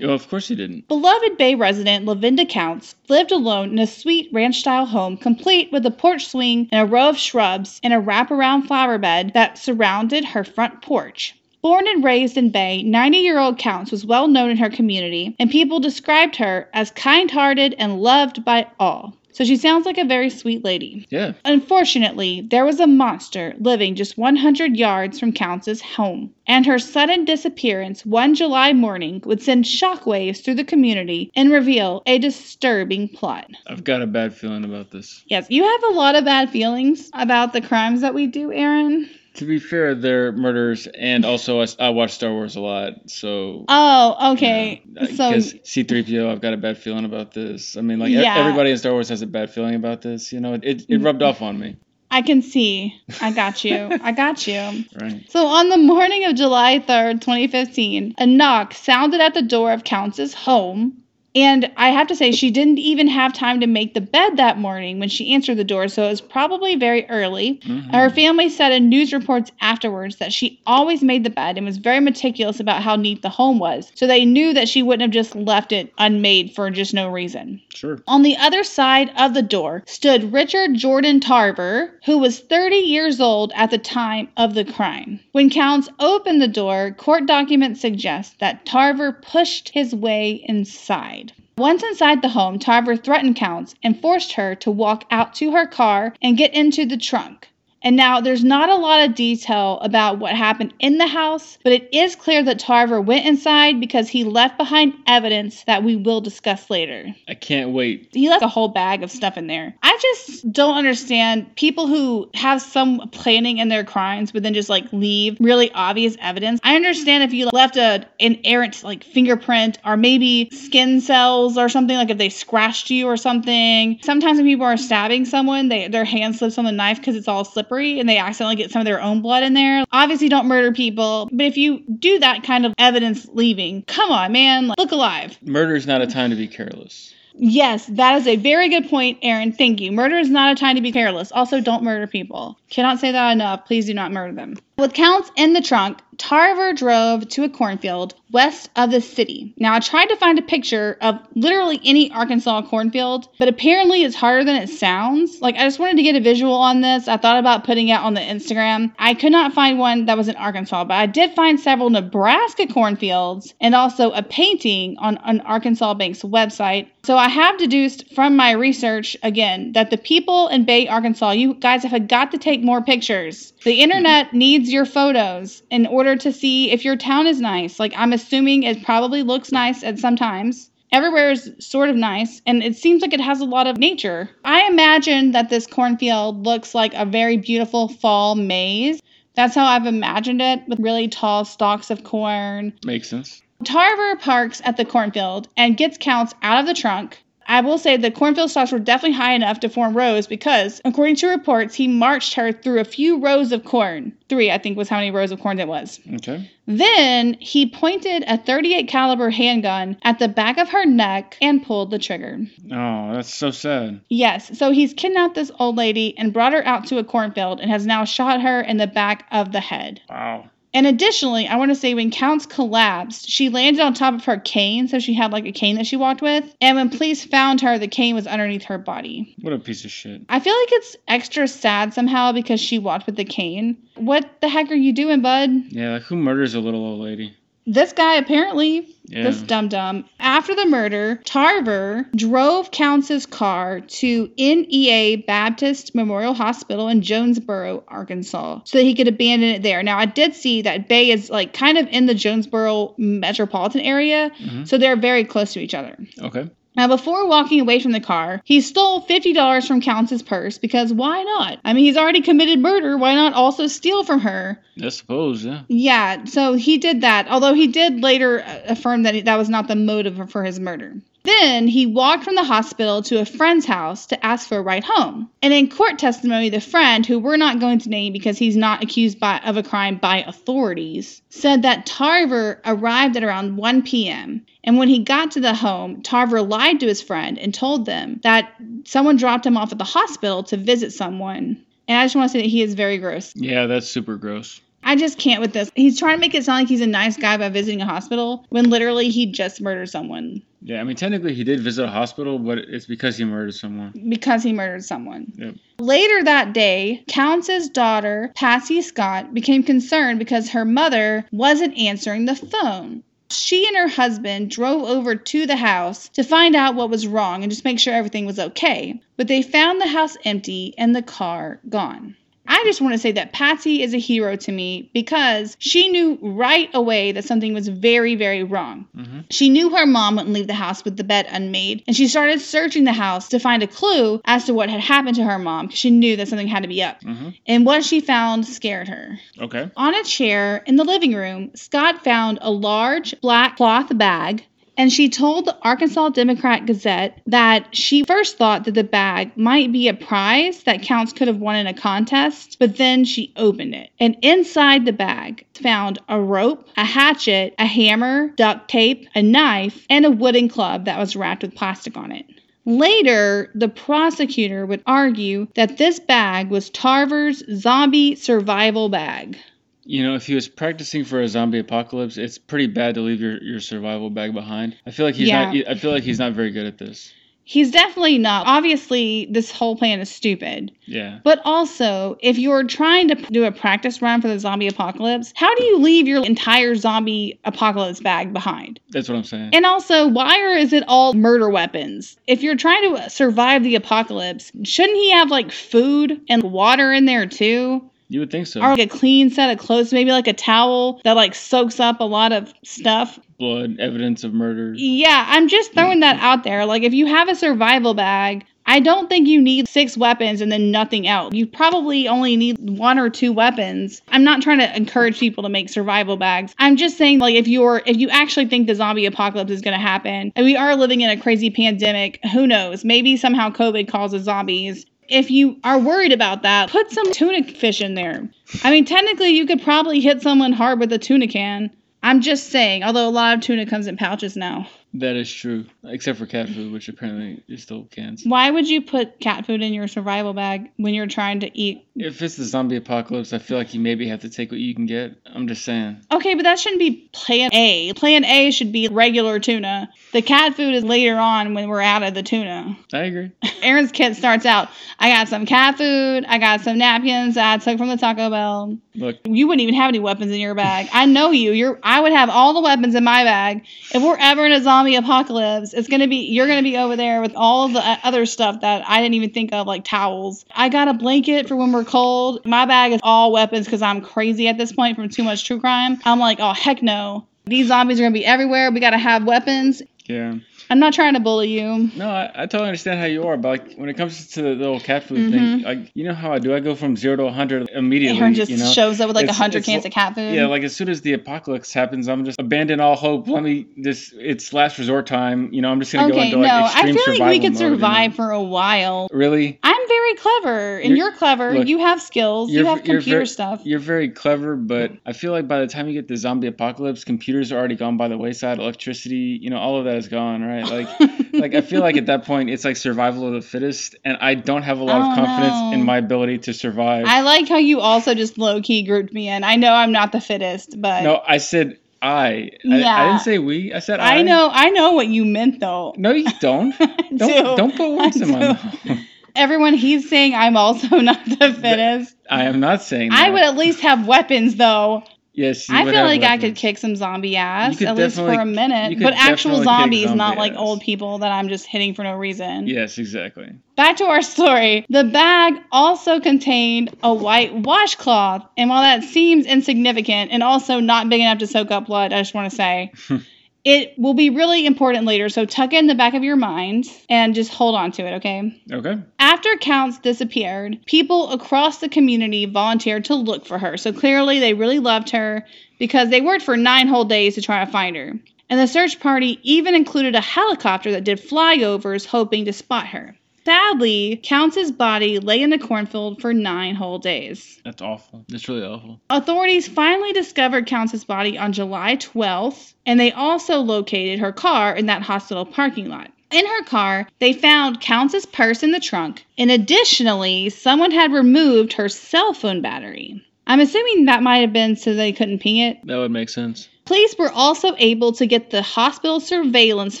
Oh, 0.02 0.10
of 0.10 0.28
course 0.28 0.48
he 0.48 0.54
didn't. 0.54 0.88
Beloved 0.88 1.38
Bay 1.38 1.54
resident 1.54 2.04
Lavinda 2.04 2.44
Counts 2.46 2.94
lived 3.08 3.32
alone 3.32 3.70
in 3.70 3.78
a 3.78 3.86
sweet 3.86 4.28
ranch 4.30 4.60
style 4.60 4.84
home 4.84 5.16
complete 5.16 5.72
with 5.72 5.86
a 5.86 5.90
porch 5.90 6.26
swing 6.26 6.68
and 6.70 6.86
a 6.86 6.90
row 6.90 7.08
of 7.08 7.16
shrubs 7.16 7.80
and 7.82 7.94
a 7.94 8.00
wraparound 8.00 8.66
flower 8.66 8.98
bed 8.98 9.32
that 9.32 9.56
surrounded 9.56 10.24
her 10.24 10.44
front 10.44 10.82
porch. 10.82 11.34
Born 11.62 11.88
and 11.88 12.04
raised 12.04 12.36
in 12.36 12.50
Bay, 12.50 12.82
90 12.82 13.18
year 13.18 13.38
old 13.38 13.58
Counts 13.58 13.90
was 13.90 14.04
well 14.04 14.28
known 14.28 14.50
in 14.50 14.58
her 14.58 14.70
community, 14.70 15.34
and 15.38 15.50
people 15.50 15.80
described 15.80 16.36
her 16.36 16.68
as 16.74 16.90
kind 16.90 17.30
hearted 17.30 17.74
and 17.78 18.02
loved 18.02 18.44
by 18.44 18.66
all. 18.78 19.14
So 19.36 19.44
she 19.44 19.58
sounds 19.58 19.84
like 19.84 19.98
a 19.98 20.04
very 20.06 20.30
sweet 20.30 20.64
lady. 20.64 21.06
Yeah. 21.10 21.34
Unfortunately, 21.44 22.40
there 22.50 22.64
was 22.64 22.80
a 22.80 22.86
monster 22.86 23.52
living 23.58 23.94
just 23.94 24.16
100 24.16 24.78
yards 24.78 25.20
from 25.20 25.30
Counts' 25.30 25.82
home, 25.82 26.32
and 26.46 26.64
her 26.64 26.78
sudden 26.78 27.26
disappearance 27.26 28.06
one 28.06 28.34
July 28.34 28.72
morning 28.72 29.20
would 29.26 29.42
send 29.42 29.66
shockwaves 29.66 30.42
through 30.42 30.54
the 30.54 30.64
community 30.64 31.30
and 31.36 31.52
reveal 31.52 32.02
a 32.06 32.16
disturbing 32.16 33.10
plot. 33.10 33.50
I've 33.66 33.84
got 33.84 34.00
a 34.00 34.06
bad 34.06 34.32
feeling 34.32 34.64
about 34.64 34.90
this. 34.90 35.22
Yes, 35.26 35.44
you 35.50 35.64
have 35.64 35.84
a 35.90 35.94
lot 35.94 36.14
of 36.14 36.24
bad 36.24 36.48
feelings 36.48 37.10
about 37.12 37.52
the 37.52 37.60
crimes 37.60 38.00
that 38.00 38.14
we 38.14 38.26
do, 38.26 38.50
Aaron. 38.50 39.06
To 39.36 39.44
be 39.44 39.58
fair, 39.58 39.94
they're 39.94 40.32
murders, 40.32 40.86
and 40.86 41.24
also 41.24 41.60
I, 41.60 41.66
I 41.78 41.90
watch 41.90 42.12
Star 42.12 42.32
Wars 42.32 42.56
a 42.56 42.60
lot, 42.60 43.10
so. 43.10 43.64
Oh, 43.68 44.32
okay. 44.32 44.82
Yeah, 44.86 45.06
so 45.08 45.28
because 45.30 45.54
C3PO, 45.54 46.30
I've 46.30 46.40
got 46.40 46.54
a 46.54 46.56
bad 46.56 46.78
feeling 46.78 47.04
about 47.04 47.32
this. 47.32 47.76
I 47.76 47.82
mean, 47.82 47.98
like 47.98 48.12
Yeah. 48.12 48.34
everybody 48.36 48.70
in 48.70 48.78
Star 48.78 48.92
Wars 48.92 49.08
has 49.10 49.22
a 49.22 49.26
bad 49.26 49.50
feeling 49.50 49.74
about 49.74 50.00
this. 50.02 50.32
You 50.32 50.40
know, 50.40 50.54
it, 50.54 50.64
it, 50.64 50.82
it 50.88 50.98
rubbed 51.02 51.22
off 51.22 51.42
on 51.42 51.58
me, 51.58 51.76
I 52.10 52.22
can 52.22 52.40
see. 52.40 52.94
I 53.20 53.30
got 53.32 53.62
you. 53.64 53.90
I 54.02 54.12
got 54.12 54.46
you. 54.46 54.84
right? 55.00 55.24
So 55.28 55.46
on 55.46 55.68
the 55.68 55.78
morning 55.78 56.24
of 56.24 56.34
July 56.36 56.78
3rd, 56.78 57.20
2015, 57.20 58.14
a 58.18 58.26
knock 58.26 58.72
sounded 58.74 59.20
at 59.20 59.34
the 59.34 59.42
door 59.42 59.72
of 59.72 59.84
Counts' 59.84 60.32
home. 60.32 61.02
And 61.36 61.70
I 61.76 61.90
have 61.90 62.06
to 62.06 62.16
say, 62.16 62.32
she 62.32 62.50
didn't 62.50 62.78
even 62.78 63.08
have 63.08 63.34
time 63.34 63.60
to 63.60 63.66
make 63.66 63.92
the 63.92 64.00
bed 64.00 64.38
that 64.38 64.58
morning 64.58 64.98
when 64.98 65.10
she 65.10 65.34
answered 65.34 65.58
the 65.58 65.64
door, 65.64 65.86
so 65.86 66.04
it 66.04 66.08
was 66.08 66.22
probably 66.22 66.76
very 66.76 67.04
early. 67.10 67.60
Mhm. 67.62 67.92
Her 67.94 68.08
family 68.08 68.48
said 68.48 68.72
in 68.72 68.88
news 68.88 69.12
reports 69.12 69.52
afterwards 69.60 70.16
that 70.16 70.32
she 70.32 70.58
always 70.66 71.02
made 71.02 71.24
the 71.24 71.30
bed 71.30 71.58
and 71.58 71.66
was 71.66 71.76
very 71.76 72.00
meticulous 72.00 72.58
about 72.58 72.82
how 72.82 72.96
neat 72.96 73.20
the 73.20 73.28
home 73.28 73.58
was, 73.58 73.92
so 73.94 74.06
they 74.06 74.24
knew 74.24 74.54
that 74.54 74.66
she 74.66 74.82
wouldn't 74.82 75.02
have 75.02 75.10
just 75.10 75.36
left 75.36 75.72
it 75.72 75.92
unmade 75.98 76.52
for 76.54 76.70
just 76.70 76.94
no 76.94 77.06
reason. 77.06 77.60
Sure. 77.68 78.02
On 78.08 78.22
the 78.22 78.38
other 78.38 78.64
side 78.64 79.10
of 79.18 79.34
the 79.34 79.42
door 79.42 79.82
stood 79.86 80.32
Richard 80.32 80.72
Jordan 80.74 81.20
Tarver, 81.20 82.00
who 82.06 82.16
was 82.16 82.38
30 82.38 82.76
years 82.76 83.20
old 83.20 83.52
at 83.54 83.70
the 83.70 83.76
time 83.76 84.28
of 84.38 84.54
the 84.54 84.64
crime. 84.64 85.20
When 85.32 85.50
Counts 85.50 85.90
opened 86.00 86.40
the 86.40 86.48
door, 86.48 86.94
court 86.96 87.26
documents 87.26 87.82
suggest 87.82 88.38
that 88.38 88.64
Tarver 88.64 89.12
pushed 89.12 89.68
his 89.68 89.94
way 89.94 90.42
inside. 90.46 91.25
Once 91.58 91.82
inside 91.82 92.20
the 92.20 92.28
home, 92.28 92.58
Tarver 92.58 92.96
threatened 92.96 93.34
Counts 93.34 93.74
and 93.82 93.98
forced 93.98 94.34
her 94.34 94.54
to 94.56 94.70
walk 94.70 95.04
out 95.10 95.34
to 95.36 95.52
her 95.52 95.66
car 95.66 96.12
and 96.20 96.36
get 96.36 96.52
into 96.52 96.84
the 96.84 96.98
trunk. 96.98 97.48
And 97.82 97.94
now 97.96 98.20
there's 98.20 98.42
not 98.42 98.68
a 98.68 98.74
lot 98.74 99.08
of 99.08 99.14
detail 99.14 99.78
about 99.80 100.18
what 100.18 100.34
happened 100.34 100.74
in 100.80 100.98
the 100.98 101.06
house, 101.06 101.56
but 101.62 101.72
it 101.72 101.88
is 101.92 102.16
clear 102.16 102.42
that 102.42 102.58
Tarver 102.58 103.00
went 103.00 103.26
inside 103.26 103.78
because 103.78 104.08
he 104.08 104.24
left 104.24 104.58
behind 104.58 104.94
evidence 105.06 105.62
that 105.64 105.84
we 105.84 105.94
will 105.94 106.20
discuss 106.20 106.68
later. 106.68 107.14
I 107.28 107.34
can't 107.34 107.70
wait. 107.70 108.08
He 108.12 108.28
left 108.28 108.42
a 108.42 108.48
whole 108.48 108.68
bag 108.68 109.02
of 109.02 109.10
stuff 109.10 109.36
in 109.36 109.46
there. 109.46 109.74
I 109.82 109.96
just 110.02 110.50
don't 110.52 110.76
understand 110.76 111.54
people 111.54 111.86
who 111.86 112.28
have 112.34 112.60
some 112.60 113.08
planning 113.12 113.58
in 113.58 113.68
their 113.68 113.84
crimes, 113.84 114.32
but 114.32 114.42
then 114.42 114.54
just 114.54 114.68
like 114.68 114.92
leave 114.92 115.36
really 115.38 115.70
obvious 115.72 116.16
evidence. 116.20 116.58
I 116.64 116.74
understand 116.74 117.22
if 117.22 117.32
you 117.32 117.48
left 117.52 117.76
a 117.76 118.06
an 118.18 118.40
errant 118.44 118.82
like 118.82 119.04
fingerprint 119.04 119.78
or 119.84 119.96
maybe 119.96 120.50
skin 120.50 121.00
cells 121.00 121.56
or 121.56 121.68
something 121.68 121.96
like 121.96 122.10
if 122.10 122.18
they 122.18 122.30
scratched 122.30 122.90
you 122.90 123.06
or 123.06 123.16
something. 123.16 123.98
Sometimes 124.02 124.38
when 124.38 124.46
people 124.46 124.66
are 124.66 124.76
stabbing 124.76 125.24
someone, 125.24 125.68
they 125.68 125.86
their 125.88 126.04
hand 126.04 126.34
slips 126.34 126.58
on 126.58 126.64
the 126.64 126.72
knife 126.72 126.98
because 126.98 127.14
it's 127.14 127.28
all 127.28 127.44
slippery 127.44 127.75
and 127.80 128.08
they 128.08 128.18
accidentally 128.18 128.56
get 128.56 128.70
some 128.70 128.80
of 128.80 128.86
their 128.86 129.00
own 129.00 129.22
blood 129.22 129.42
in 129.42 129.54
there. 129.54 129.84
Obviously, 129.92 130.28
don't 130.28 130.46
murder 130.46 130.72
people, 130.72 131.28
but 131.32 131.46
if 131.46 131.56
you 131.56 131.80
do 131.98 132.18
that 132.18 132.42
kind 132.42 132.66
of 132.66 132.74
evidence 132.78 133.26
leaving, 133.32 133.82
come 133.82 134.10
on, 134.10 134.32
man, 134.32 134.68
like, 134.68 134.78
look 134.78 134.92
alive. 134.92 135.38
Murder 135.42 135.74
is 135.74 135.86
not 135.86 136.00
a 136.00 136.06
time 136.06 136.30
to 136.30 136.36
be 136.36 136.48
careless. 136.48 137.12
Yes, 137.38 137.86
that 137.86 138.16
is 138.16 138.26
a 138.26 138.36
very 138.36 138.70
good 138.70 138.88
point, 138.88 139.18
Aaron. 139.22 139.52
Thank 139.52 139.80
you. 139.80 139.92
Murder 139.92 140.16
is 140.16 140.30
not 140.30 140.52
a 140.52 140.54
time 140.54 140.76
to 140.76 140.80
be 140.80 140.90
careless. 140.90 141.30
Also, 141.32 141.60
don't 141.60 141.82
murder 141.82 142.06
people. 142.06 142.58
Cannot 142.70 142.98
say 142.98 143.12
that 143.12 143.30
enough. 143.30 143.64
Please 143.66 143.86
do 143.86 143.94
not 143.94 144.12
murder 144.12 144.34
them. 144.34 144.56
With 144.78 144.92
Counts 144.92 145.30
in 145.36 145.54
the 145.54 145.62
trunk, 145.62 146.00
Tarver 146.18 146.74
drove 146.74 147.28
to 147.28 147.44
a 147.44 147.48
cornfield 147.48 148.14
west 148.30 148.68
of 148.76 148.90
the 148.90 149.00
city. 149.00 149.54
Now, 149.56 149.74
I 149.74 149.80
tried 149.80 150.06
to 150.06 150.16
find 150.16 150.38
a 150.38 150.42
picture 150.42 150.98
of 151.00 151.18
literally 151.34 151.80
any 151.84 152.10
Arkansas 152.10 152.62
cornfield, 152.62 153.28
but 153.38 153.48
apparently 153.48 154.02
it's 154.02 154.14
harder 154.14 154.44
than 154.44 154.56
it 154.56 154.68
sounds. 154.68 155.40
Like, 155.40 155.54
I 155.56 155.64
just 155.64 155.78
wanted 155.78 155.96
to 155.96 156.02
get 156.02 156.16
a 156.16 156.20
visual 156.20 156.54
on 156.54 156.80
this. 156.80 157.08
I 157.08 157.16
thought 157.16 157.38
about 157.38 157.64
putting 157.64 157.88
it 157.88 157.98
on 157.98 158.14
the 158.14 158.20
Instagram. 158.20 158.92
I 158.98 159.14
could 159.14 159.32
not 159.32 159.54
find 159.54 159.78
one 159.78 160.06
that 160.06 160.18
was 160.18 160.28
in 160.28 160.36
Arkansas, 160.36 160.84
but 160.84 160.94
I 160.94 161.06
did 161.06 161.34
find 161.34 161.58
several 161.58 161.88
Nebraska 161.88 162.66
cornfields 162.66 163.54
and 163.60 163.74
also 163.74 164.10
a 164.10 164.22
painting 164.22 164.96
on 164.98 165.18
an 165.24 165.40
Arkansas 165.42 165.94
Bank's 165.94 166.22
website. 166.22 166.88
So 167.04 167.16
I 167.16 167.28
have 167.28 167.56
deduced 167.56 168.14
from 168.14 168.36
my 168.36 168.50
research 168.50 169.16
again 169.22 169.72
that 169.72 169.90
the 169.90 169.98
people 169.98 170.48
in 170.48 170.64
Bay, 170.64 170.88
Arkansas, 170.88 171.30
you 171.30 171.54
guys 171.54 171.82
have 171.84 172.08
got 172.08 172.32
to 172.32 172.38
take 172.38 172.55
more 172.62 172.82
pictures. 172.82 173.52
The 173.64 173.80
internet 173.80 174.30
hmm. 174.30 174.38
needs 174.38 174.72
your 174.72 174.84
photos 174.84 175.62
in 175.70 175.86
order 175.86 176.16
to 176.16 176.32
see 176.32 176.70
if 176.70 176.84
your 176.84 176.96
town 176.96 177.26
is 177.26 177.40
nice. 177.40 177.80
Like, 177.80 177.92
I'm 177.96 178.12
assuming 178.12 178.62
it 178.62 178.84
probably 178.84 179.22
looks 179.22 179.52
nice 179.52 179.82
at 179.82 179.98
sometimes. 179.98 180.70
Everywhere 180.92 181.32
is 181.32 181.52
sort 181.58 181.88
of 181.88 181.96
nice, 181.96 182.40
and 182.46 182.62
it 182.62 182.76
seems 182.76 183.02
like 183.02 183.12
it 183.12 183.20
has 183.20 183.40
a 183.40 183.44
lot 183.44 183.66
of 183.66 183.76
nature. 183.76 184.30
I 184.44 184.68
imagine 184.68 185.32
that 185.32 185.48
this 185.48 185.66
cornfield 185.66 186.44
looks 186.44 186.74
like 186.74 186.94
a 186.94 187.04
very 187.04 187.36
beautiful 187.36 187.88
fall 187.88 188.36
maze. 188.36 189.00
That's 189.34 189.54
how 189.54 189.66
I've 189.66 189.86
imagined 189.86 190.40
it, 190.40 190.62
with 190.68 190.80
really 190.80 191.08
tall 191.08 191.44
stalks 191.44 191.90
of 191.90 192.04
corn. 192.04 192.72
Makes 192.84 193.10
sense. 193.10 193.42
Tarver 193.64 194.16
parks 194.16 194.62
at 194.64 194.76
the 194.76 194.84
cornfield 194.84 195.48
and 195.56 195.76
gets 195.76 195.98
Counts 195.98 196.34
out 196.42 196.60
of 196.60 196.66
the 196.66 196.74
trunk. 196.74 197.22
I 197.48 197.60
will 197.60 197.78
say 197.78 197.96
the 197.96 198.10
cornfield 198.10 198.50
stalks 198.50 198.72
were 198.72 198.78
definitely 198.78 199.16
high 199.16 199.34
enough 199.34 199.60
to 199.60 199.68
form 199.68 199.96
rows 199.96 200.26
because, 200.26 200.80
according 200.84 201.16
to 201.16 201.28
reports, 201.28 201.74
he 201.74 201.88
marched 201.88 202.34
her 202.34 202.52
through 202.52 202.80
a 202.80 202.84
few 202.84 203.18
rows 203.18 203.52
of 203.52 203.64
corn. 203.64 204.12
Three, 204.28 204.50
I 204.50 204.58
think, 204.58 204.76
was 204.76 204.88
how 204.88 204.96
many 204.96 205.10
rows 205.10 205.30
of 205.30 205.40
corn 205.40 205.60
it 205.60 205.68
was. 205.68 206.00
Okay. 206.14 206.50
Then 206.66 207.34
he 207.34 207.70
pointed 207.70 208.24
a 208.26 208.36
38 208.36 208.88
caliber 208.88 209.30
handgun 209.30 209.96
at 210.02 210.18
the 210.18 210.28
back 210.28 210.58
of 210.58 210.70
her 210.70 210.84
neck 210.84 211.36
and 211.40 211.62
pulled 211.62 211.92
the 211.92 211.98
trigger. 211.98 212.40
Oh, 212.72 213.12
that's 213.14 213.32
so 213.32 213.52
sad. 213.52 214.00
Yes, 214.08 214.58
so 214.58 214.72
he's 214.72 214.92
kidnapped 214.92 215.36
this 215.36 215.52
old 215.60 215.76
lady 215.76 216.18
and 216.18 216.32
brought 216.32 216.52
her 216.52 216.66
out 216.66 216.86
to 216.88 216.98
a 216.98 217.04
cornfield 217.04 217.60
and 217.60 217.70
has 217.70 217.86
now 217.86 218.04
shot 218.04 218.42
her 218.42 218.60
in 218.60 218.78
the 218.78 218.88
back 218.88 219.26
of 219.30 219.52
the 219.52 219.60
head. 219.60 220.00
Wow. 220.10 220.50
And 220.76 220.86
additionally, 220.86 221.48
I 221.48 221.56
want 221.56 221.70
to 221.70 221.74
say 221.74 221.94
when 221.94 222.10
Counts 222.10 222.44
collapsed, 222.44 223.30
she 223.30 223.48
landed 223.48 223.80
on 223.80 223.94
top 223.94 224.12
of 224.12 224.26
her 224.26 224.36
cane, 224.36 224.88
so 224.88 224.98
she 224.98 225.14
had 225.14 225.32
like 225.32 225.46
a 225.46 225.52
cane 225.52 225.76
that 225.76 225.86
she 225.86 225.96
walked 225.96 226.20
with. 226.20 226.44
And 226.60 226.76
when 226.76 226.90
police 226.90 227.24
found 227.24 227.62
her, 227.62 227.78
the 227.78 227.88
cane 227.88 228.14
was 228.14 228.26
underneath 228.26 228.64
her 228.64 228.76
body. 228.76 229.34
What 229.40 229.54
a 229.54 229.58
piece 229.58 229.86
of 229.86 229.90
shit. 229.90 230.20
I 230.28 230.38
feel 230.38 230.52
like 230.54 230.72
it's 230.72 230.96
extra 231.08 231.48
sad 231.48 231.94
somehow 231.94 232.32
because 232.32 232.60
she 232.60 232.78
walked 232.78 233.06
with 233.06 233.16
the 233.16 233.24
cane. 233.24 233.78
What 233.94 234.42
the 234.42 234.50
heck 234.50 234.70
are 234.70 234.74
you 234.74 234.92
doing, 234.92 235.22
bud? 235.22 235.48
Yeah, 235.70 235.92
like 235.92 236.02
who 236.02 236.16
murders 236.16 236.52
a 236.52 236.60
little 236.60 236.84
old 236.84 237.00
lady? 237.00 237.34
This 237.68 237.92
guy 237.92 238.14
apparently, 238.14 238.86
Yeah. 239.08 239.24
this 239.24 239.42
dum 239.42 239.66
dum. 239.68 240.04
After 240.20 240.54
the 240.54 240.66
murder, 240.66 241.20
Tarver 241.24 242.06
drove 242.14 242.70
Counts' 242.70 243.26
car 243.26 243.80
to 243.80 244.30
NEA 244.38 245.16
Baptist 245.26 245.92
Memorial 245.94 246.32
Hospital 246.34 246.86
in 246.88 247.02
Jonesboro, 247.02 247.82
Arkansas, 247.88 248.60
so 248.64 248.78
that 248.78 248.84
he 248.84 248.94
could 248.94 249.08
abandon 249.08 249.50
it 249.50 249.62
there. 249.62 249.82
Now, 249.82 249.98
I 249.98 250.06
did 250.06 250.34
see 250.34 250.62
that 250.62 250.88
Bay 250.88 251.10
is 251.10 251.28
like 251.28 251.52
kind 251.52 251.76
of 251.76 251.88
in 251.88 252.06
the 252.06 252.14
Jonesboro 252.14 252.94
metropolitan 252.98 253.80
area, 253.80 254.30
Mhm. 254.40 254.68
so 254.68 254.78
they're 254.78 254.96
very 254.96 255.24
close 255.24 255.52
to 255.54 255.60
each 255.60 255.74
other. 255.74 255.96
Okay. 256.22 256.48
Now, 256.76 256.88
before 256.88 257.26
walking 257.26 257.60
away 257.60 257.80
from 257.80 257.92
the 257.92 258.00
car, 258.00 258.42
he 258.44 258.60
stole 258.60 259.02
$50 259.02 259.66
from 259.66 259.80
Counts' 259.80 260.22
purse 260.22 260.58
because 260.58 260.92
why 260.92 261.22
not? 261.22 261.58
I 261.64 261.72
mean, 261.72 261.84
he's 261.84 261.96
already 261.96 262.20
committed 262.20 262.60
murder. 262.60 262.98
Why 262.98 263.14
not 263.14 263.32
also 263.32 263.66
steal 263.66 264.04
from 264.04 264.20
her? 264.20 264.62
I 264.82 264.90
suppose, 264.90 265.44
yeah. 265.44 265.62
Yeah, 265.68 266.24
so 266.24 266.54
he 266.54 266.78
did 266.78 267.00
that, 267.00 267.28
although 267.28 267.54
he 267.54 267.66
did 267.66 268.02
later 268.02 268.42
uh, 268.42 268.60
affirm 268.66 269.04
that 269.04 269.24
that 269.24 269.36
was 269.36 269.48
not 269.48 269.68
the 269.68 269.76
motive 269.76 270.30
for 270.30 270.44
his 270.44 270.60
murder. 270.60 270.96
Then 271.26 271.66
he 271.66 271.86
walked 271.86 272.24
from 272.24 272.36
the 272.36 272.44
hospital 272.44 273.02
to 273.02 273.20
a 273.20 273.24
friend's 273.24 273.66
house 273.66 274.06
to 274.06 274.26
ask 274.26 274.48
for 274.48 274.58
a 274.58 274.62
ride 274.62 274.84
home. 274.84 275.28
And 275.42 275.52
in 275.52 275.68
court 275.68 275.98
testimony, 275.98 276.50
the 276.50 276.60
friend, 276.60 277.04
who 277.04 277.18
we're 277.18 277.36
not 277.36 277.58
going 277.58 277.80
to 277.80 277.88
name 277.88 278.12
because 278.12 278.38
he's 278.38 278.56
not 278.56 278.82
accused 278.82 279.18
by, 279.18 279.38
of 279.40 279.56
a 279.56 279.62
crime 279.62 279.96
by 279.96 280.22
authorities, 280.22 281.20
said 281.28 281.62
that 281.62 281.84
Tarver 281.84 282.60
arrived 282.64 283.16
at 283.16 283.24
around 283.24 283.56
1 283.56 283.82
p.m. 283.82 284.46
And 284.62 284.78
when 284.78 284.88
he 284.88 285.02
got 285.02 285.32
to 285.32 285.40
the 285.40 285.54
home, 285.54 286.02
Tarver 286.02 286.42
lied 286.42 286.80
to 286.80 286.86
his 286.86 287.02
friend 287.02 287.38
and 287.38 287.52
told 287.52 287.86
them 287.86 288.20
that 288.22 288.54
someone 288.84 289.16
dropped 289.16 289.46
him 289.46 289.56
off 289.56 289.72
at 289.72 289.78
the 289.78 289.84
hospital 289.84 290.44
to 290.44 290.56
visit 290.56 290.92
someone. 290.92 291.64
And 291.88 291.98
I 291.98 292.04
just 292.04 292.16
want 292.16 292.30
to 292.30 292.38
say 292.38 292.42
that 292.42 292.48
he 292.48 292.62
is 292.62 292.74
very 292.74 292.98
gross. 292.98 293.32
Yeah, 293.34 293.66
that's 293.66 293.88
super 293.88 294.16
gross. 294.16 294.60
I 294.86 294.94
just 294.94 295.18
can't 295.18 295.40
with 295.40 295.52
this. 295.52 295.70
He's 295.74 295.98
trying 295.98 296.14
to 296.16 296.20
make 296.20 296.34
it 296.34 296.44
sound 296.44 296.60
like 296.60 296.68
he's 296.68 296.80
a 296.80 296.86
nice 296.86 297.16
guy 297.16 297.36
by 297.36 297.48
visiting 297.48 297.82
a 297.82 297.86
hospital 297.86 298.46
when 298.50 298.70
literally 298.70 299.10
he 299.10 299.26
just 299.26 299.60
murdered 299.60 299.90
someone 299.90 300.42
Yeah, 300.62 300.80
I 300.80 300.84
mean, 300.84 300.94
technically 300.94 301.34
he 301.34 301.42
did 301.42 301.60
visit 301.60 301.84
a 301.84 301.88
hospital, 301.88 302.38
but 302.38 302.58
it's 302.58 302.86
because 302.86 303.16
he 303.16 303.24
murdered 303.24 303.54
someone. 303.54 303.92
because 304.08 304.44
he 304.44 304.52
murdered 304.52 304.84
someone. 304.84 305.32
Yep. 305.36 305.56
Later 305.80 306.22
that 306.22 306.52
day, 306.52 307.02
Counts' 307.08 307.68
daughter, 307.68 308.32
Patsy 308.36 308.80
Scott, 308.80 309.34
became 309.34 309.64
concerned 309.64 310.20
because 310.20 310.50
her 310.50 310.64
mother 310.64 311.26
wasn't 311.32 311.76
answering 311.76 312.24
the 312.24 312.36
phone. 312.36 313.02
She 313.28 313.66
and 313.66 313.76
her 313.76 313.88
husband 313.88 314.50
drove 314.50 314.84
over 314.84 315.16
to 315.16 315.46
the 315.46 315.56
house 315.56 316.08
to 316.10 316.22
find 316.22 316.54
out 316.54 316.76
what 316.76 316.90
was 316.90 317.08
wrong 317.08 317.42
and 317.42 317.50
just 317.50 317.64
make 317.64 317.80
sure 317.80 317.92
everything 317.92 318.24
was 318.24 318.38
okay. 318.38 319.00
But 319.16 319.26
they 319.26 319.42
found 319.42 319.80
the 319.80 319.88
house 319.88 320.16
empty 320.24 320.74
and 320.78 320.94
the 320.94 321.02
car 321.02 321.58
gone. 321.68 322.14
I 322.48 322.62
just 322.64 322.80
want 322.80 322.94
to 322.94 322.98
say 322.98 323.12
that 323.12 323.32
Patsy 323.32 323.82
is 323.82 323.94
a 323.94 323.98
hero 323.98 324.36
to 324.36 324.52
me 324.52 324.90
because 324.94 325.56
she 325.58 325.88
knew 325.88 326.18
right 326.22 326.68
away 326.74 327.12
that 327.12 327.24
something 327.24 327.52
was 327.54 327.68
very, 327.68 328.14
very 328.14 328.42
wrong. 328.42 328.86
hmm 328.94 329.20
She 329.30 329.48
knew 329.48 329.70
her 329.70 329.86
mom 329.86 330.16
wouldn't 330.16 330.34
leave 330.34 330.46
the 330.46 330.54
house 330.54 330.84
with 330.84 330.96
the 330.96 331.04
bed 331.04 331.26
unmade, 331.30 331.82
and 331.86 331.96
she 331.96 332.08
started 332.08 332.40
searching 332.40 332.84
the 332.84 332.92
house 332.92 333.28
to 333.30 333.38
find 333.38 333.62
a 333.62 333.66
clue 333.66 334.20
as 334.24 334.44
to 334.44 334.54
what 334.54 334.70
had 334.70 334.80
happened 334.80 335.16
to 335.16 335.24
her 335.24 335.38
mom 335.38 335.66
because 335.66 335.78
she 335.78 335.90
knew 335.90 336.16
that 336.16 336.28
something 336.28 336.46
had 336.48 336.62
to 336.62 336.68
be 336.68 336.82
up. 336.82 337.02
hmm 337.02 337.30
And 337.46 337.66
what 337.66 337.84
she 337.84 338.00
found 338.00 338.46
scared 338.46 338.88
her. 338.88 339.18
Okay. 339.40 339.70
On 339.76 339.94
a 339.94 340.04
chair 340.04 340.62
in 340.66 340.76
the 340.76 340.84
living 340.84 341.14
room, 341.14 341.50
Scott 341.54 342.04
found 342.04 342.38
a 342.42 342.50
large 342.50 343.20
black 343.20 343.56
cloth 343.56 343.96
bag. 343.96 344.44
And 344.78 344.92
she 344.92 345.08
told 345.08 345.46
the 345.46 345.56
Arkansas 345.62 346.10
Democrat 346.10 346.66
Gazette 346.66 347.20
that 347.26 347.74
she 347.74 348.04
first 348.04 348.36
thought 348.36 348.64
that 348.64 348.74
the 348.74 348.84
bag 348.84 349.36
might 349.36 349.72
be 349.72 349.88
a 349.88 349.94
prize 349.94 350.64
that 350.64 350.82
Counts 350.82 351.12
could 351.12 351.28
have 351.28 351.38
won 351.38 351.56
in 351.56 351.66
a 351.66 351.72
contest, 351.72 352.58
but 352.58 352.76
then 352.76 353.04
she 353.04 353.32
opened 353.36 353.74
it. 353.74 353.90
And 353.98 354.16
inside 354.20 354.84
the 354.84 354.92
bag 354.92 355.46
found 355.54 355.98
a 356.08 356.20
rope, 356.20 356.68
a 356.76 356.84
hatchet, 356.84 357.54
a 357.58 357.66
hammer, 357.66 358.28
duct 358.36 358.68
tape, 358.68 359.08
a 359.14 359.22
knife, 359.22 359.86
and 359.88 360.04
a 360.04 360.10
wooden 360.10 360.48
club 360.48 360.84
that 360.84 360.98
was 360.98 361.16
wrapped 361.16 361.42
with 361.42 361.54
plastic 361.54 361.96
on 361.96 362.12
it. 362.12 362.26
Later, 362.66 363.50
the 363.54 363.68
prosecutor 363.68 364.66
would 364.66 364.82
argue 364.86 365.46
that 365.54 365.78
this 365.78 366.00
bag 366.00 366.50
was 366.50 366.68
Tarver's 366.70 367.44
zombie 367.54 368.16
survival 368.16 368.88
bag. 368.88 369.38
You 369.86 370.02
know, 370.02 370.14
if 370.14 370.26
he 370.26 370.34
was 370.34 370.48
practicing 370.48 371.04
for 371.04 371.20
a 371.20 371.28
zombie 371.28 371.60
apocalypse, 371.60 372.16
it's 372.16 372.38
pretty 372.38 372.66
bad 372.66 372.96
to 372.96 373.00
leave 373.00 373.20
your, 373.20 373.42
your 373.42 373.60
survival 373.60 374.10
bag 374.10 374.34
behind. 374.34 374.76
I 374.86 374.90
feel 374.90 375.06
like 375.06 375.14
he's 375.14 375.30
not. 375.30 375.54
I 375.54 375.74
feel 375.76 375.92
like 375.92 376.02
he's 376.02 376.18
not 376.18 376.32
very 376.32 376.50
good 376.50 376.66
at 376.66 376.78
this. 376.78 377.12
He's 377.48 377.70
definitely 377.70 378.18
not. 378.18 378.44
Obviously, 378.48 379.28
this 379.30 379.52
whole 379.52 379.76
plan 379.76 380.00
is 380.00 380.10
stupid. 380.10 380.72
Yeah. 380.86 381.20
But 381.22 381.40
also, 381.44 382.16
if 382.20 382.38
you're 382.38 382.64
trying 382.64 383.06
to 383.06 383.14
do 383.14 383.44
a 383.44 383.52
practice 383.52 384.02
run 384.02 384.20
for 384.20 384.26
the 384.26 384.40
zombie 384.40 384.66
apocalypse, 384.66 385.32
how 385.36 385.54
do 385.54 385.62
you 385.62 385.78
leave 385.78 386.08
your 386.08 386.24
entire 386.24 386.74
zombie 386.74 387.38
apocalypse 387.44 388.00
bag 388.00 388.32
behind? 388.32 388.80
That's 388.90 389.08
what 389.08 389.14
I'm 389.14 389.22
saying. 389.22 389.50
And 389.52 389.64
also, 389.64 390.08
why 390.08 390.40
are, 390.40 390.56
is 390.56 390.72
it 390.72 390.82
all 390.88 391.14
murder 391.14 391.48
weapons? 391.48 392.16
If 392.26 392.42
you're 392.42 392.56
trying 392.56 392.92
to 392.92 393.08
survive 393.08 393.62
the 393.62 393.76
apocalypse, 393.76 394.50
shouldn't 394.64 394.96
he 394.96 395.12
have 395.12 395.30
like 395.30 395.52
food 395.52 396.20
and 396.28 396.42
water 396.42 396.92
in 396.92 397.04
there 397.04 397.26
too? 397.26 397.88
You 398.08 398.20
would 398.20 398.30
think 398.30 398.46
so. 398.46 398.60
Or 398.60 398.70
like 398.70 398.78
a 398.78 398.86
clean 398.86 399.30
set 399.30 399.50
of 399.50 399.58
clothes, 399.58 399.92
maybe 399.92 400.12
like 400.12 400.28
a 400.28 400.32
towel 400.32 401.00
that 401.04 401.16
like 401.16 401.34
soaks 401.34 401.80
up 401.80 402.00
a 402.00 402.04
lot 402.04 402.32
of 402.32 402.52
stuff. 402.64 403.18
Blood, 403.38 403.78
evidence 403.80 404.24
of 404.24 404.32
murder. 404.32 404.72
Yeah, 404.76 405.26
I'm 405.28 405.48
just 405.48 405.72
throwing 405.74 406.00
that 406.00 406.18
out 406.20 406.42
there. 406.44 406.64
Like, 406.64 406.82
if 406.82 406.94
you 406.94 407.06
have 407.06 407.28
a 407.28 407.34
survival 407.34 407.92
bag, 407.92 408.46
I 408.64 408.80
don't 408.80 409.08
think 409.08 409.28
you 409.28 409.40
need 409.42 409.68
six 409.68 409.96
weapons 409.96 410.40
and 410.40 410.50
then 410.50 410.70
nothing 410.70 411.06
else. 411.06 411.34
You 411.34 411.46
probably 411.46 412.08
only 412.08 412.36
need 412.36 412.56
one 412.58 412.98
or 412.98 413.10
two 413.10 413.32
weapons. 413.32 414.00
I'm 414.08 414.24
not 414.24 414.40
trying 414.42 414.58
to 414.58 414.76
encourage 414.76 415.20
people 415.20 415.42
to 415.42 415.48
make 415.48 415.68
survival 415.68 416.16
bags. 416.16 416.54
I'm 416.58 416.76
just 416.76 416.96
saying, 416.96 417.18
like, 417.18 417.34
if 417.34 417.46
you're 417.46 417.82
if 417.86 417.96
you 417.96 418.08
actually 418.08 418.46
think 418.46 418.66
the 418.66 418.74
zombie 418.74 419.06
apocalypse 419.06 419.50
is 419.50 419.60
going 419.60 419.78
to 419.78 419.84
happen, 419.84 420.32
and 420.34 420.46
we 420.46 420.56
are 420.56 420.74
living 420.74 421.02
in 421.02 421.10
a 421.10 421.20
crazy 421.20 421.50
pandemic, 421.50 422.18
who 422.32 422.46
knows? 422.46 422.84
Maybe 422.84 423.16
somehow 423.16 423.50
COVID 423.50 423.88
causes 423.88 424.22
zombies. 424.22 424.86
If 425.08 425.30
you 425.30 425.58
are 425.64 425.78
worried 425.78 426.12
about 426.12 426.42
that, 426.42 426.70
put 426.70 426.90
some 426.90 427.12
tuna 427.12 427.44
fish 427.44 427.80
in 427.80 427.94
there. 427.94 428.28
I 428.64 428.70
mean, 428.70 428.84
technically, 428.84 429.30
you 429.30 429.46
could 429.46 429.62
probably 429.62 430.00
hit 430.00 430.22
someone 430.22 430.52
hard 430.52 430.80
with 430.80 430.92
a 430.92 430.98
tuna 430.98 431.28
can. 431.28 431.70
I'm 432.02 432.20
just 432.20 432.50
saying, 432.50 432.84
although 432.84 433.08
a 433.08 433.10
lot 433.10 433.34
of 433.36 433.40
tuna 433.40 433.66
comes 433.66 433.86
in 433.86 433.96
pouches 433.96 434.36
now. 434.36 434.68
That 435.00 435.16
is 435.16 435.32
true. 435.32 435.66
Except 435.84 436.18
for 436.18 436.26
cat 436.26 436.48
food, 436.48 436.72
which 436.72 436.88
apparently 436.88 437.42
is 437.48 437.62
still 437.62 437.84
cans. 437.84 438.24
Why 438.24 438.50
would 438.50 438.68
you 438.68 438.82
put 438.82 439.20
cat 439.20 439.46
food 439.46 439.62
in 439.62 439.72
your 439.74 439.88
survival 439.88 440.32
bag 440.32 440.70
when 440.76 440.94
you're 440.94 441.06
trying 441.06 441.40
to 441.40 441.58
eat? 441.58 441.86
If 441.96 442.20
it's 442.22 442.36
the 442.36 442.44
zombie 442.44 442.76
apocalypse, 442.76 443.32
I 443.32 443.38
feel 443.38 443.56
like 443.56 443.72
you 443.74 443.80
maybe 443.80 444.08
have 444.08 444.20
to 444.20 444.30
take 444.30 444.50
what 444.50 444.60
you 444.60 444.74
can 444.74 444.86
get. 444.86 445.16
I'm 445.26 445.48
just 445.48 445.64
saying. 445.64 446.02
Okay, 446.12 446.34
but 446.34 446.42
that 446.42 446.58
shouldn't 446.58 446.78
be 446.78 447.08
plan 447.12 447.50
A. 447.52 447.92
Plan 447.94 448.24
A 448.24 448.50
should 448.50 448.72
be 448.72 448.88
regular 448.88 449.38
tuna. 449.38 449.88
The 450.12 450.22
cat 450.22 450.54
food 450.54 450.74
is 450.74 450.84
later 450.84 451.16
on 451.16 451.54
when 451.54 451.68
we're 451.68 451.80
out 451.80 452.02
of 452.02 452.14
the 452.14 452.22
tuna. 452.22 452.76
I 452.92 452.98
agree. 452.98 453.32
Aaron's 453.62 453.92
kit 453.92 454.16
starts 454.16 454.46
out 454.46 454.68
I 454.98 455.10
got 455.10 455.28
some 455.28 455.46
cat 455.46 455.76
food, 455.76 456.24
I 456.26 456.38
got 456.38 456.62
some 456.62 456.78
napkins 456.78 457.36
I 457.36 457.58
took 457.58 457.78
from 457.78 457.88
the 457.88 457.96
Taco 457.96 458.30
Bell. 458.30 458.78
Look, 458.94 459.16
You 459.24 459.46
wouldn't 459.46 459.62
even 459.62 459.74
have 459.74 459.88
any 459.88 459.98
weapons 459.98 460.32
in 460.32 460.40
your 460.40 460.54
bag. 460.54 460.88
I 460.92 461.04
know 461.06 461.30
you. 461.30 461.52
You're 461.52 461.78
I 461.82 462.00
would 462.00 462.12
have 462.12 462.30
all 462.30 462.54
the 462.54 462.62
weapons 462.62 462.94
in 462.94 463.04
my 463.04 463.24
bag. 463.24 463.64
If 463.92 464.02
we're 464.02 464.16
ever 464.18 464.46
in 464.46 464.52
a 464.52 464.62
zombie 464.62 464.85
apocalypse, 464.94 465.74
it's 465.74 465.88
going 465.88 466.00
to 466.00 466.06
be 466.06 466.28
you're 466.28 466.46
going 466.46 466.62
to 466.62 466.70
be 466.70 466.76
over 466.76 466.96
there 466.96 467.20
with 467.20 467.32
all 467.34 467.68
the 467.68 467.80
uh, 467.80 467.96
other 468.04 468.24
stuff 468.26 468.60
that 468.60 468.84
I 468.88 469.02
didn't 469.02 469.14
even 469.14 469.30
think 469.30 469.52
of 469.52 469.66
like 469.66 469.84
towels. 469.84 470.44
I 470.54 470.68
got 470.68 470.88
a 470.88 470.94
blanket 470.94 471.48
for 471.48 471.56
when 471.56 471.72
we're 471.72 471.84
cold. 471.84 472.46
My 472.46 472.64
bag 472.66 472.92
is 472.92 473.00
all 473.02 473.32
weapons 473.32 473.66
cuz 473.66 473.82
I'm 473.82 474.00
crazy 474.00 474.48
at 474.48 474.58
this 474.58 474.72
point 474.72 474.96
from 474.96 475.08
too 475.08 475.24
much 475.24 475.44
true 475.44 475.60
crime. 475.60 476.00
I'm 476.04 476.20
like, 476.20 476.38
"Oh, 476.40 476.52
heck 476.52 476.82
no. 476.82 477.26
These 477.46 477.68
zombies 477.68 477.98
are 477.98 478.04
going 478.04 478.12
to 478.12 478.18
be 478.18 478.24
everywhere. 478.24 478.70
We 478.70 478.80
got 478.80 478.90
to 478.90 478.98
have 478.98 479.24
weapons." 479.24 479.82
yeah. 480.06 480.36
I'm 480.68 480.78
not 480.78 480.94
trying 480.94 481.14
to 481.14 481.20
bully 481.20 481.48
you. 481.48 481.90
No, 481.96 482.08
I, 482.08 482.30
I 482.34 482.46
totally 482.46 482.68
understand 482.68 482.98
how 482.98 483.06
you 483.06 483.24
are, 483.24 483.36
but 483.36 483.48
like 483.48 483.74
when 483.74 483.88
it 483.88 483.94
comes 483.94 484.28
to 484.32 484.54
the 484.54 484.64
whole 484.64 484.80
cat 484.80 485.04
food 485.04 485.30
thing, 485.32 485.40
mm-hmm. 485.40 485.64
like 485.64 485.90
you 485.94 486.04
know 486.04 486.14
how 486.14 486.32
I 486.32 486.38
do, 486.38 486.54
I 486.54 486.60
go 486.60 486.74
from 486.74 486.96
zero 486.96 487.16
to 487.16 487.30
hundred 487.30 487.68
immediately. 487.70 488.18
Aaron 488.20 488.34
just 488.34 488.50
you 488.50 488.56
know? 488.56 488.70
shows 488.70 489.00
up 489.00 489.08
with 489.08 489.16
like 489.16 489.24
a 489.24 489.26
It's- 489.26 489.38
hundred 489.38 489.58
it's 489.58 489.66
cans 489.66 489.84
li- 489.84 489.88
of 489.88 489.94
cat 489.94 490.14
food. 490.14 490.34
Yeah, 490.34 490.46
like 490.46 490.62
as 490.62 490.74
soon 490.74 490.88
as 490.88 491.02
the 491.02 491.12
apocalypse 491.12 491.72
happens, 491.72 492.08
I'm 492.08 492.24
just 492.24 492.40
abandon 492.40 492.80
all 492.80 492.96
hope. 492.96 493.28
Let 493.28 493.42
me 493.42 493.66
this 493.76 494.12
it's 494.18 494.52
last 494.52 494.78
resort 494.78 495.06
time. 495.06 495.52
You 495.52 495.62
know, 495.62 495.70
I'm 495.70 495.80
just 495.80 495.92
gonna 495.92 496.12
go 496.12 496.18
okay, 496.18 496.26
into 496.26 496.38
no, 496.38 496.42
like 496.42 496.76
I 496.76 496.92
feel 496.92 497.18
like 497.18 497.30
we 497.30 497.40
could 497.40 497.52
mode, 497.52 497.60
you 497.62 497.68
know? 497.70 497.76
survive 497.76 498.14
for 498.14 498.30
a 498.30 498.42
while. 498.42 499.08
Really, 499.12 499.58
I'm 499.62 499.75
very 500.06 500.14
clever, 500.16 500.76
and 500.78 500.84
You're- 500.88 500.98
you're, 500.98 501.12
clever. 501.12 501.52
look, 501.58 501.66
you 501.68 501.78
have 501.78 502.00
skills. 502.00 502.50
You 502.50 502.64
have 502.66 502.78
computer 502.84 503.00
very- 503.18 503.26
stuff. 503.26 503.60
you're 503.64 503.78
very 503.78 504.08
clever, 504.10 504.56
but 504.56 504.92
I 505.04 505.12
feel 505.12 505.32
like 505.32 505.48
by 505.48 505.60
the 505.60 505.66
time 505.66 505.88
you 505.88 505.94
get 505.94 506.08
the 506.08 506.16
zombie 506.16 506.46
apocalypse, 506.46 507.04
computers 507.04 507.52
are 507.52 507.58
already 507.58 507.74
gone 507.76 507.96
by 507.96 508.08
the 508.08 508.16
wayside. 508.18 508.58
Electricity, 508.58 509.38
you 509.40 509.50
know, 509.50 509.58
all 509.58 509.78
of 509.78 509.84
that 509.86 509.96
is 509.96 510.08
gone, 510.08 510.42
right? 510.42 510.64
Like, 510.64 510.88
like 511.32 511.54
I 511.54 511.60
feel 511.60 511.80
like 511.80 511.96
at 511.96 512.06
that 512.06 512.24
point 512.24 512.50
it's 512.50 512.64
like 512.64 512.76
survival 512.76 513.26
of 513.26 513.34
the 513.34 513.40
fittest, 513.42 513.96
and 514.04 514.16
I 514.20 514.34
don't 514.34 514.62
have 514.62 514.78
a 514.80 514.84
lot 514.84 515.02
Oh, 515.02 515.10
of 515.10 515.16
confidence 515.16 515.54
no. 515.54 515.72
in 515.72 515.82
my 515.84 515.98
ability 515.98 516.38
to 516.38 516.52
survive. 516.54 517.04
I 517.06 517.22
like 517.22 517.48
how 517.48 517.58
you 517.58 517.80
also 517.80 518.14
just 518.14 518.38
low 518.38 518.60
key 518.62 518.82
grouped 518.84 519.12
me 519.12 519.28
in. 519.28 519.44
I 519.44 519.56
know 519.56 519.72
I'm 519.72 519.92
not 519.92 520.12
the 520.12 520.20
fittest, 520.20 520.80
but 520.80 521.02
no, 521.02 521.22
I 521.26 521.38
said 521.38 521.78
I. 522.02 522.50
I, 522.70 522.82
I 522.84 523.06
didn't 523.08 523.20
say 523.20 523.38
we. 523.38 523.72
I 523.72 523.78
said 523.80 524.00
I. 524.00 524.18
I 524.18 524.22
know 524.22 524.50
I 524.52 524.70
know 524.70 524.92
what 524.92 525.08
you 525.08 525.24
meant 525.24 525.60
though. 525.60 525.94
No, 525.96 526.12
you 526.12 526.26
don't. 526.40 526.74
Don't 527.16 527.28
do. 527.32 527.56
don't 527.56 527.74
put 527.74 527.96
words 527.96 528.20
I 528.20 528.24
in 528.26 528.30
my 528.32 528.38
mouth. 528.52 528.98
Everyone, 529.36 529.74
he's 529.74 530.08
saying 530.08 530.34
I'm 530.34 530.56
also 530.56 530.96
not 531.00 531.24
the 531.24 531.52
fittest. 531.52 532.16
I 532.30 532.44
am 532.44 532.60
not 532.60 532.82
saying 532.82 533.10
that. 533.10 533.18
I 533.18 533.30
would 533.30 533.42
at 533.42 533.56
least 533.56 533.80
have 533.80 534.06
weapons 534.06 534.56
though. 534.56 535.02
Yes, 535.36 535.68
you 535.68 535.76
I 535.76 535.84
feel 535.84 536.02
like 536.04 536.22
I 536.22 536.38
could 536.38 536.56
kick 536.56 536.78
some 536.78 536.96
zombie 536.96 537.36
ass 537.36 537.82
at 537.82 537.94
least 537.94 538.16
for 538.16 538.32
a 538.32 538.46
minute. 538.46 538.98
But 538.98 539.12
actual 539.14 539.62
zombies, 539.62 540.04
zombie 540.04 540.16
not 540.16 540.38
like 540.38 540.52
ass. 540.52 540.58
old 540.58 540.80
people 540.80 541.18
that 541.18 541.30
I'm 541.30 541.50
just 541.50 541.66
hitting 541.66 541.92
for 541.92 542.04
no 542.04 542.14
reason. 542.14 542.66
Yes, 542.66 542.96
exactly. 542.96 543.52
Back 543.76 543.98
to 543.98 544.04
our 544.04 544.22
story. 544.22 544.86
The 544.88 545.04
bag 545.04 545.56
also 545.70 546.20
contained 546.20 546.96
a 547.02 547.12
white 547.12 547.54
washcloth, 547.54 548.46
and 548.56 548.70
while 548.70 548.80
that 548.80 549.04
seems 549.04 549.44
insignificant 549.44 550.30
and 550.32 550.42
also 550.42 550.80
not 550.80 551.10
big 551.10 551.20
enough 551.20 551.38
to 551.38 551.46
soak 551.46 551.70
up 551.70 551.84
blood, 551.84 552.14
I 552.14 552.20
just 552.20 552.32
want 552.32 552.50
to 552.50 552.56
say 552.56 552.92
it 553.66 553.98
will 553.98 554.14
be 554.14 554.30
really 554.30 554.64
important 554.64 555.06
later. 555.06 555.28
So 555.28 555.44
tuck 555.44 555.72
it 555.72 555.78
in 555.80 555.88
the 555.88 555.96
back 555.96 556.14
of 556.14 556.22
your 556.22 556.36
mind 556.36 556.86
and 557.08 557.34
just 557.34 557.52
hold 557.52 557.74
on 557.74 557.90
to 557.92 558.06
it, 558.06 558.12
okay? 558.14 558.62
Okay. 558.72 558.96
After 559.18 559.56
Counts 559.56 559.98
disappeared, 559.98 560.78
people 560.86 561.32
across 561.32 561.78
the 561.78 561.88
community 561.88 562.46
volunteered 562.46 563.04
to 563.06 563.16
look 563.16 563.44
for 563.44 563.58
her. 563.58 563.76
So 563.76 563.92
clearly 563.92 564.38
they 564.38 564.54
really 564.54 564.78
loved 564.78 565.10
her 565.10 565.44
because 565.80 566.10
they 566.10 566.20
worked 566.20 566.44
for 566.44 566.56
nine 566.56 566.86
whole 566.86 567.04
days 567.04 567.34
to 567.34 567.42
try 567.42 567.64
to 567.64 567.70
find 567.70 567.96
her. 567.96 568.12
And 568.48 568.60
the 568.60 568.68
search 568.68 569.00
party 569.00 569.40
even 569.42 569.74
included 569.74 570.14
a 570.14 570.20
helicopter 570.20 570.92
that 570.92 571.02
did 571.02 571.18
flyovers 571.18 572.06
hoping 572.06 572.44
to 572.44 572.52
spot 572.52 572.86
her. 572.86 573.16
Sadly, 573.46 574.18
Counts' 574.24 574.72
body 574.72 575.20
lay 575.20 575.40
in 575.40 575.50
the 575.50 575.58
cornfield 575.58 576.20
for 576.20 576.34
nine 576.34 576.74
whole 576.74 576.98
days. 576.98 577.60
That's 577.64 577.80
awful. 577.80 578.24
That's 578.28 578.48
really 578.48 578.64
awful. 578.64 579.00
Authorities 579.08 579.68
finally 579.68 580.12
discovered 580.12 580.66
Counts' 580.66 581.04
body 581.04 581.38
on 581.38 581.52
July 581.52 581.94
12th, 581.94 582.74
and 582.86 582.98
they 582.98 583.12
also 583.12 583.58
located 583.58 584.18
her 584.18 584.32
car 584.32 584.74
in 584.74 584.86
that 584.86 585.02
hospital 585.02 585.46
parking 585.46 585.88
lot. 585.88 586.10
In 586.32 586.44
her 586.44 586.64
car, 586.64 587.06
they 587.20 587.32
found 587.32 587.80
Counts' 587.80 588.26
purse 588.26 588.64
in 588.64 588.72
the 588.72 588.80
trunk, 588.80 589.24
and 589.38 589.52
additionally, 589.52 590.48
someone 590.48 590.90
had 590.90 591.12
removed 591.12 591.74
her 591.74 591.88
cell 591.88 592.34
phone 592.34 592.62
battery. 592.62 593.24
I'm 593.46 593.60
assuming 593.60 594.06
that 594.06 594.24
might 594.24 594.38
have 594.38 594.52
been 594.52 594.74
so 594.74 594.92
they 594.92 595.12
couldn't 595.12 595.38
ping 595.38 595.58
it. 595.58 595.86
That 595.86 595.98
would 595.98 596.10
make 596.10 596.30
sense. 596.30 596.68
Police 596.84 597.14
were 597.16 597.30
also 597.30 597.76
able 597.78 598.10
to 598.14 598.26
get 598.26 598.50
the 598.50 598.62
hospital 598.62 599.20
surveillance 599.20 600.00